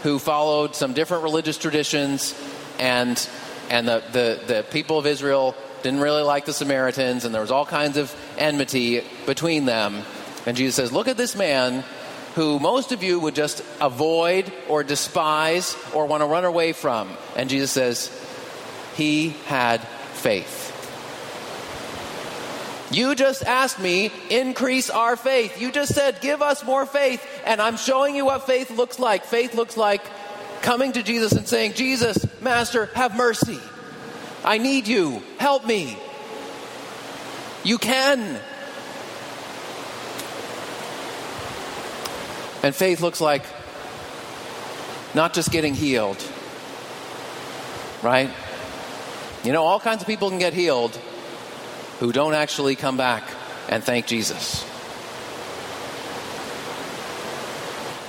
who 0.02 0.18
followed 0.18 0.74
some 0.74 0.92
different 0.92 1.22
religious 1.22 1.58
traditions. 1.58 2.34
And, 2.78 3.28
and 3.70 3.86
the, 3.86 4.02
the, 4.12 4.40
the 4.46 4.66
people 4.70 4.98
of 4.98 5.06
Israel 5.06 5.54
didn't 5.82 6.00
really 6.00 6.22
like 6.22 6.44
the 6.44 6.52
Samaritans. 6.52 7.24
And 7.24 7.34
there 7.34 7.42
was 7.42 7.50
all 7.50 7.66
kinds 7.66 7.96
of 7.96 8.14
enmity 8.36 9.02
between 9.26 9.64
them. 9.64 10.02
And 10.46 10.56
Jesus 10.56 10.74
says, 10.74 10.92
Look 10.92 11.08
at 11.08 11.16
this 11.16 11.36
man 11.36 11.84
who 12.34 12.58
most 12.58 12.92
of 12.92 13.02
you 13.02 13.20
would 13.20 13.34
just 13.34 13.62
avoid 13.80 14.52
or 14.68 14.82
despise 14.82 15.76
or 15.94 16.06
want 16.06 16.22
to 16.22 16.26
run 16.26 16.44
away 16.44 16.72
from. 16.72 17.10
And 17.36 17.48
Jesus 17.48 17.70
says, 17.70 18.10
He 18.96 19.30
had 19.46 19.80
faith. 20.14 20.72
You 22.92 23.14
just 23.14 23.42
asked 23.42 23.80
me, 23.80 24.12
increase 24.28 24.90
our 24.90 25.16
faith. 25.16 25.60
You 25.60 25.72
just 25.72 25.94
said, 25.94 26.20
give 26.20 26.42
us 26.42 26.62
more 26.62 26.84
faith. 26.84 27.26
And 27.44 27.60
I'm 27.60 27.76
showing 27.76 28.16
you 28.16 28.24
what 28.24 28.46
faith 28.46 28.70
looks 28.70 28.98
like. 28.98 29.24
Faith 29.24 29.54
looks 29.54 29.76
like 29.76 30.02
coming 30.62 30.92
to 30.92 31.02
Jesus 31.02 31.32
and 31.32 31.46
saying, 31.46 31.74
Jesus, 31.74 32.24
Master, 32.40 32.86
have 32.94 33.16
mercy. 33.16 33.58
I 34.44 34.58
need 34.58 34.86
you. 34.86 35.22
Help 35.38 35.66
me. 35.66 35.96
You 37.64 37.78
can. 37.78 38.40
And 42.62 42.74
faith 42.74 43.00
looks 43.00 43.20
like 43.20 43.44
not 45.14 45.34
just 45.34 45.50
getting 45.50 45.74
healed, 45.74 46.22
right? 48.02 48.30
You 49.44 49.52
know, 49.52 49.64
all 49.64 49.80
kinds 49.80 50.00
of 50.00 50.06
people 50.06 50.30
can 50.30 50.38
get 50.38 50.54
healed, 50.54 50.96
who 51.98 52.12
don't 52.12 52.34
actually 52.34 52.76
come 52.76 52.96
back 52.96 53.24
and 53.68 53.82
thank 53.82 54.06
Jesus. 54.06 54.64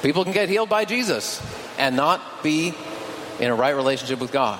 People 0.03 0.25
can 0.25 0.33
get 0.33 0.49
healed 0.49 0.69
by 0.69 0.83
Jesus 0.83 1.41
and 1.79 1.95
not 1.95 2.43
be 2.43 2.73
in 3.39 3.49
a 3.49 3.55
right 3.55 3.71
relationship 3.71 4.19
with 4.19 4.33
God. 4.33 4.59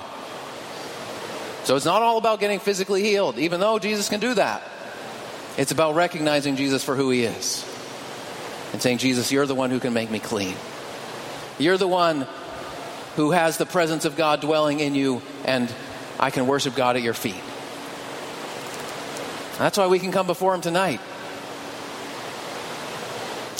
So 1.64 1.76
it's 1.76 1.84
not 1.84 2.02
all 2.02 2.16
about 2.16 2.40
getting 2.40 2.58
physically 2.58 3.02
healed, 3.02 3.38
even 3.38 3.60
though 3.60 3.78
Jesus 3.78 4.08
can 4.08 4.20
do 4.20 4.34
that. 4.34 4.62
It's 5.56 5.70
about 5.70 5.94
recognizing 5.94 6.56
Jesus 6.56 6.82
for 6.82 6.96
who 6.96 7.10
he 7.10 7.24
is 7.24 7.62
and 8.72 8.82
saying, 8.82 8.98
Jesus, 8.98 9.30
you're 9.30 9.46
the 9.46 9.54
one 9.54 9.70
who 9.70 9.80
can 9.80 9.92
make 9.92 10.10
me 10.10 10.18
clean. 10.18 10.56
You're 11.58 11.78
the 11.78 11.86
one 11.86 12.26
who 13.16 13.30
has 13.30 13.58
the 13.58 13.66
presence 13.66 14.04
of 14.04 14.16
God 14.16 14.40
dwelling 14.40 14.80
in 14.80 14.94
you, 14.94 15.22
and 15.44 15.72
I 16.18 16.30
can 16.30 16.46
worship 16.46 16.74
God 16.74 16.96
at 16.96 17.02
your 17.02 17.14
feet. 17.14 17.40
That's 19.58 19.78
why 19.78 19.86
we 19.86 19.98
can 20.00 20.10
come 20.10 20.26
before 20.26 20.54
Him 20.54 20.62
tonight. 20.62 21.00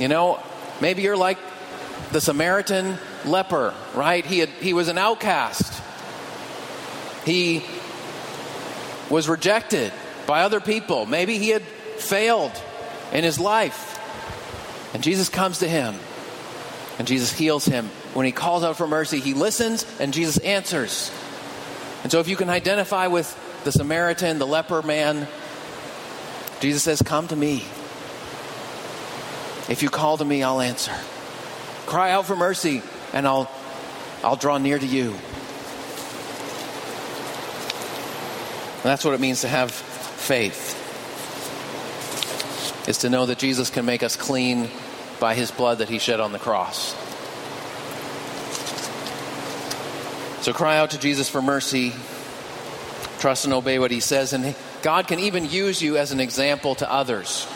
You 0.01 0.09
know, 0.09 0.43
maybe 0.81 1.03
you're 1.03 1.17
like 1.17 1.39
the 2.15 2.21
Samaritan 2.21 2.97
leper, 3.25 3.75
right? 3.93 4.25
He, 4.25 4.39
had, 4.39 4.49
he 4.49 4.73
was 4.73 4.87
an 4.87 4.99
outcast. 4.99 5.83
He 7.25 7.65
was 9.11 9.29
rejected 9.29 9.93
by 10.25 10.43
other 10.43 10.61
people. 10.61 11.07
Maybe 11.07 11.39
he 11.39 11.49
had 11.49 11.63
failed 11.63 12.53
in 13.13 13.25
his 13.25 13.41
life. 13.41 13.99
And 14.95 15.03
Jesus 15.03 15.29
comes 15.29 15.59
to 15.59 15.69
him, 15.69 15.97
and 17.01 17.09
Jesus 17.09 17.33
heals 17.33 17.65
him. 17.65 17.87
When 18.13 18.27
he 18.27 18.31
calls 18.31 18.63
out 18.63 18.77
for 18.77 18.87
mercy, 18.87 19.19
he 19.19 19.35
listens, 19.35 19.85
and 19.99 20.15
Jesus 20.15 20.39
answers. 20.39 21.11
And 22.05 22.13
so 22.13 22.21
if 22.21 22.29
you 22.29 22.37
can 22.37 22.49
identify 22.49 23.09
with 23.09 23.29
the 23.65 23.73
Samaritan, 23.73 24.39
the 24.39 24.47
leper 24.47 24.83
man, 24.83 25.27
Jesus 26.61 26.85
says, 26.85 27.03
Come 27.03 27.27
to 27.27 27.35
me. 27.35 27.65
If 29.69 29.81
you 29.83 29.91
call 29.91 30.17
to 30.19 30.25
me, 30.25 30.45
I'll 30.45 30.61
answer. 30.61 30.93
Cry 31.87 32.11
out 32.11 32.27
for 32.27 32.37
mercy, 32.37 32.83
and 33.13 33.27
I'll, 33.27 33.51
I'll 34.23 34.37
draw 34.37 34.59
near 34.59 34.79
to 34.79 34.87
you. 34.87 35.11
And 38.85 38.91
that's 38.91 39.05
what 39.05 39.15
it 39.15 39.21
means 39.21 39.41
to 39.43 39.49
have 39.49 39.71
faith. 39.71 40.81
Is 42.87 42.99
to 42.99 43.09
know 43.09 43.27
that 43.27 43.39
Jesus 43.39 43.71
can 43.71 43.87
make 43.87 44.03
us 44.03 44.17
clean 44.17 44.69
by 45.19 45.35
his 45.35 45.51
blood 45.51 45.79
that 45.79 45.89
he 45.89 45.99
shed 45.99 46.21
on 46.21 46.33
the 46.33 46.39
cross. 46.39 46.95
So 50.45 50.53
cry 50.53 50.77
out 50.77 50.91
to 50.91 50.99
Jesus 50.99 51.31
for 51.31 51.41
mercy. 51.41 51.95
Trust 53.21 53.47
and 53.47 53.55
obey 53.55 53.79
what 53.79 53.91
he 53.91 54.01
says. 54.01 54.35
And 54.35 54.55
God 54.83 55.07
can 55.07 55.19
even 55.19 55.49
use 55.49 55.81
you 55.81 55.97
as 55.97 56.13
an 56.13 56.21
example 56.21 56.75
to 56.75 56.93
others. 56.93 57.47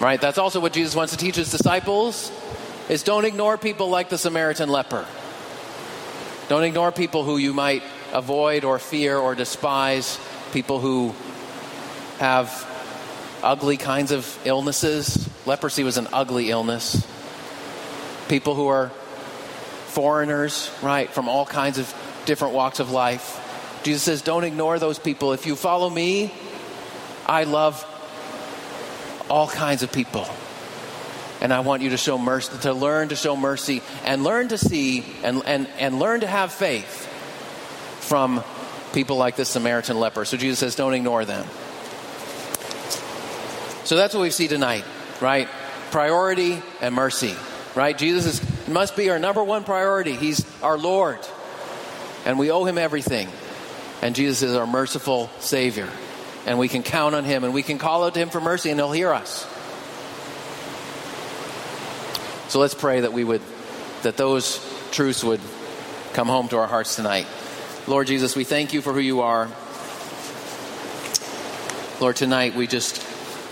Right? 0.00 0.20
That's 0.20 0.38
also 0.38 0.60
what 0.60 0.72
Jesus 0.72 0.94
wants 0.94 1.12
to 1.12 1.18
teach 1.18 1.36
his 1.36 1.50
disciples 1.50 2.30
is 2.88 3.02
don't 3.02 3.24
ignore 3.24 3.58
people 3.58 3.90
like 3.90 4.08
the 4.08 4.18
Samaritan 4.18 4.68
leper. 4.68 5.06
Don't 6.48 6.64
ignore 6.64 6.92
people 6.92 7.24
who 7.24 7.36
you 7.36 7.52
might 7.52 7.82
avoid 8.12 8.64
or 8.64 8.78
fear 8.78 9.18
or 9.18 9.34
despise, 9.34 10.18
people 10.52 10.80
who 10.80 11.14
have 12.18 12.66
ugly 13.42 13.76
kinds 13.76 14.12
of 14.12 14.38
illnesses. 14.44 15.28
Leprosy 15.46 15.84
was 15.84 15.98
an 15.98 16.08
ugly 16.12 16.50
illness. 16.50 17.06
People 18.28 18.54
who 18.54 18.68
are 18.68 18.88
foreigners, 19.86 20.70
right, 20.82 21.10
from 21.10 21.28
all 21.28 21.44
kinds 21.44 21.78
of 21.78 21.92
different 22.24 22.54
walks 22.54 22.80
of 22.80 22.90
life. 22.90 23.44
Jesus 23.82 24.02
says, 24.02 24.22
Don't 24.22 24.44
ignore 24.44 24.78
those 24.78 24.98
people. 24.98 25.32
If 25.32 25.46
you 25.46 25.56
follow 25.56 25.90
me, 25.90 26.32
I 27.26 27.44
love 27.44 27.84
all 29.30 29.48
kinds 29.48 29.82
of 29.82 29.92
people. 29.92 30.26
And 31.40 31.52
I 31.52 31.60
want 31.60 31.82
you 31.82 31.90
to 31.90 31.96
show 31.96 32.18
mercy, 32.18 32.58
to 32.62 32.72
learn 32.72 33.10
to 33.10 33.16
show 33.16 33.36
mercy 33.36 33.82
and 34.04 34.24
learn 34.24 34.48
to 34.48 34.58
see 34.58 35.04
and, 35.22 35.42
and, 35.46 35.68
and 35.78 35.98
learn 35.98 36.20
to 36.20 36.26
have 36.26 36.52
faith 36.52 37.06
from 38.00 38.42
people 38.92 39.16
like 39.16 39.36
this 39.36 39.48
Samaritan 39.48 40.00
leper. 40.00 40.24
So 40.24 40.36
Jesus 40.36 40.58
says, 40.58 40.74
don't 40.74 40.94
ignore 40.94 41.24
them. 41.24 41.46
So 43.84 43.96
that's 43.96 44.14
what 44.14 44.22
we 44.22 44.30
see 44.30 44.48
tonight, 44.48 44.84
right? 45.20 45.48
Priority 45.90 46.60
and 46.80 46.94
mercy, 46.94 47.34
right? 47.74 47.96
Jesus 47.96 48.26
is, 48.26 48.68
must 48.68 48.96
be 48.96 49.08
our 49.10 49.18
number 49.18 49.42
one 49.42 49.64
priority. 49.64 50.12
He's 50.14 50.44
our 50.62 50.76
Lord, 50.76 51.20
and 52.26 52.38
we 52.38 52.50
owe 52.50 52.64
him 52.64 52.76
everything. 52.76 53.28
And 54.02 54.14
Jesus 54.14 54.42
is 54.42 54.54
our 54.54 54.66
merciful 54.66 55.30
Savior. 55.38 55.88
And 56.48 56.58
we 56.58 56.68
can 56.68 56.82
count 56.82 57.14
on 57.14 57.24
him 57.24 57.44
and 57.44 57.52
we 57.52 57.62
can 57.62 57.78
call 57.78 58.04
out 58.04 58.14
to 58.14 58.20
him 58.20 58.30
for 58.30 58.40
mercy 58.40 58.70
and 58.70 58.80
he'll 58.80 58.90
hear 58.90 59.12
us. 59.12 59.46
So 62.48 62.58
let's 62.58 62.74
pray 62.74 63.00
that 63.00 63.12
we 63.12 63.22
would 63.22 63.42
that 64.02 64.16
those 64.16 64.58
truths 64.90 65.22
would 65.22 65.40
come 66.14 66.26
home 66.26 66.48
to 66.48 66.56
our 66.56 66.66
hearts 66.66 66.96
tonight. 66.96 67.26
Lord 67.86 68.06
Jesus, 68.06 68.34
we 68.34 68.44
thank 68.44 68.72
you 68.72 68.80
for 68.80 68.94
who 68.94 69.00
you 69.00 69.20
are. 69.20 69.50
Lord, 72.00 72.16
tonight 72.16 72.54
we 72.54 72.66
just 72.66 73.04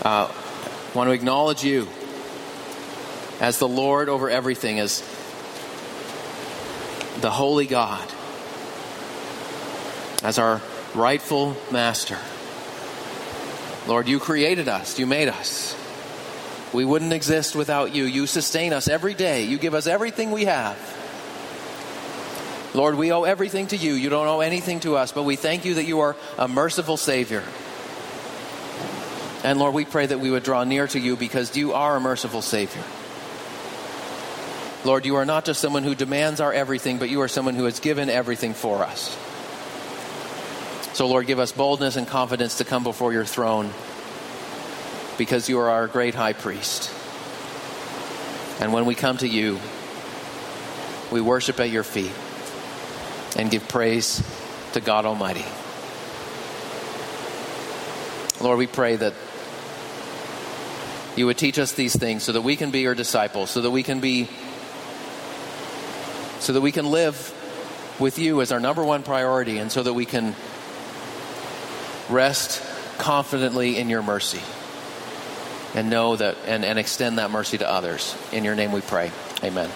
uh, 0.03 0.31
want 0.95 1.09
to 1.09 1.11
acknowledge 1.13 1.63
you 1.63 1.87
as 3.39 3.59
the 3.59 3.67
Lord 3.67 4.09
over 4.09 4.27
everything, 4.27 4.79
as 4.79 5.01
the 7.21 7.29
holy 7.29 7.67
God, 7.67 8.11
as 10.23 10.39
our 10.39 10.61
rightful 10.95 11.55
master. 11.71 12.17
Lord, 13.87 14.07
you 14.07 14.19
created 14.19 14.67
us, 14.67 14.99
you 14.99 15.07
made 15.07 15.29
us. 15.29 15.75
We 16.73 16.83
wouldn't 16.83 17.13
exist 17.13 17.55
without 17.55 17.95
you. 17.95 18.03
You 18.03 18.27
sustain 18.27 18.73
us 18.73 18.89
every 18.89 19.13
day, 19.13 19.45
you 19.45 19.57
give 19.57 19.73
us 19.73 19.87
everything 19.87 20.31
we 20.31 20.45
have. 20.45 20.77
Lord, 22.73 22.95
we 22.95 23.11
owe 23.11 23.23
everything 23.23 23.67
to 23.67 23.77
you. 23.77 23.93
You 23.93 24.09
don't 24.09 24.27
owe 24.27 24.41
anything 24.41 24.81
to 24.81 24.97
us, 24.97 25.11
but 25.11 25.23
we 25.23 25.37
thank 25.37 25.65
you 25.65 25.75
that 25.75 25.85
you 25.85 26.01
are 26.01 26.15
a 26.37 26.47
merciful 26.47 26.97
Savior. 26.97 27.43
And 29.43 29.57
Lord, 29.57 29.73
we 29.73 29.85
pray 29.85 30.05
that 30.05 30.19
we 30.19 30.29
would 30.29 30.43
draw 30.43 30.63
near 30.65 30.87
to 30.87 30.99
you 30.99 31.15
because 31.15 31.55
you 31.55 31.73
are 31.73 31.95
a 31.95 32.01
merciful 32.01 32.41
Savior. 32.41 32.83
Lord, 34.83 35.05
you 35.05 35.15
are 35.15 35.25
not 35.25 35.45
just 35.45 35.61
someone 35.61 35.83
who 35.83 35.95
demands 35.95 36.41
our 36.41 36.51
everything, 36.53 36.97
but 36.97 37.09
you 37.09 37.21
are 37.21 37.27
someone 37.27 37.55
who 37.55 37.63
has 37.63 37.79
given 37.79 38.09
everything 38.09 38.53
for 38.53 38.83
us. 38.83 39.15
So, 40.97 41.05
Lord, 41.05 41.27
give 41.27 41.37
us 41.37 41.51
boldness 41.51 41.95
and 41.95 42.07
confidence 42.07 42.57
to 42.57 42.63
come 42.63 42.81
before 42.81 43.13
your 43.13 43.23
throne 43.23 43.69
because 45.15 45.47
you 45.47 45.59
are 45.59 45.69
our 45.69 45.85
great 45.85 46.15
high 46.15 46.33
priest. 46.33 46.89
And 48.59 48.73
when 48.73 48.87
we 48.87 48.95
come 48.95 49.15
to 49.17 49.27
you, 49.27 49.59
we 51.11 51.21
worship 51.21 51.59
at 51.59 51.69
your 51.69 51.83
feet 51.83 52.11
and 53.37 53.51
give 53.51 53.67
praise 53.67 54.27
to 54.73 54.81
God 54.81 55.05
Almighty. 55.05 55.45
Lord, 58.41 58.57
we 58.57 58.65
pray 58.65 58.95
that 58.95 59.13
you 61.15 61.27
would 61.27 61.37
teach 61.37 61.59
us 61.59 61.73
these 61.73 61.95
things 61.95 62.23
so 62.23 62.31
that 62.31 62.41
we 62.41 62.55
can 62.55 62.71
be 62.71 62.79
your 62.79 62.95
disciples, 62.95 63.51
so 63.51 63.61
that 63.61 63.69
we 63.69 63.83
can 63.83 63.99
be, 63.99 64.27
so 66.39 66.53
that 66.53 66.61
we 66.61 66.71
can 66.71 66.89
live 66.89 67.35
with 67.99 68.17
you 68.17 68.41
as 68.41 68.51
our 68.51 68.59
number 68.59 68.83
one 68.83 69.03
priority, 69.03 69.59
and 69.59 69.71
so 69.71 69.83
that 69.83 69.93
we 69.93 70.03
can 70.03 70.35
rest 72.09 72.63
confidently 72.97 73.77
in 73.77 73.89
your 73.89 74.01
mercy 74.01 74.41
and 75.75 75.89
know 75.89 76.15
that 76.15 76.37
and, 76.45 76.65
and 76.65 76.79
extend 76.79 77.17
that 77.19 77.31
mercy 77.31 77.57
to 77.57 77.69
others. 77.69 78.15
In 78.31 78.43
your 78.43 78.55
name 78.55 78.71
we 78.71 78.81
pray. 78.81 79.11
Amen. 79.43 79.69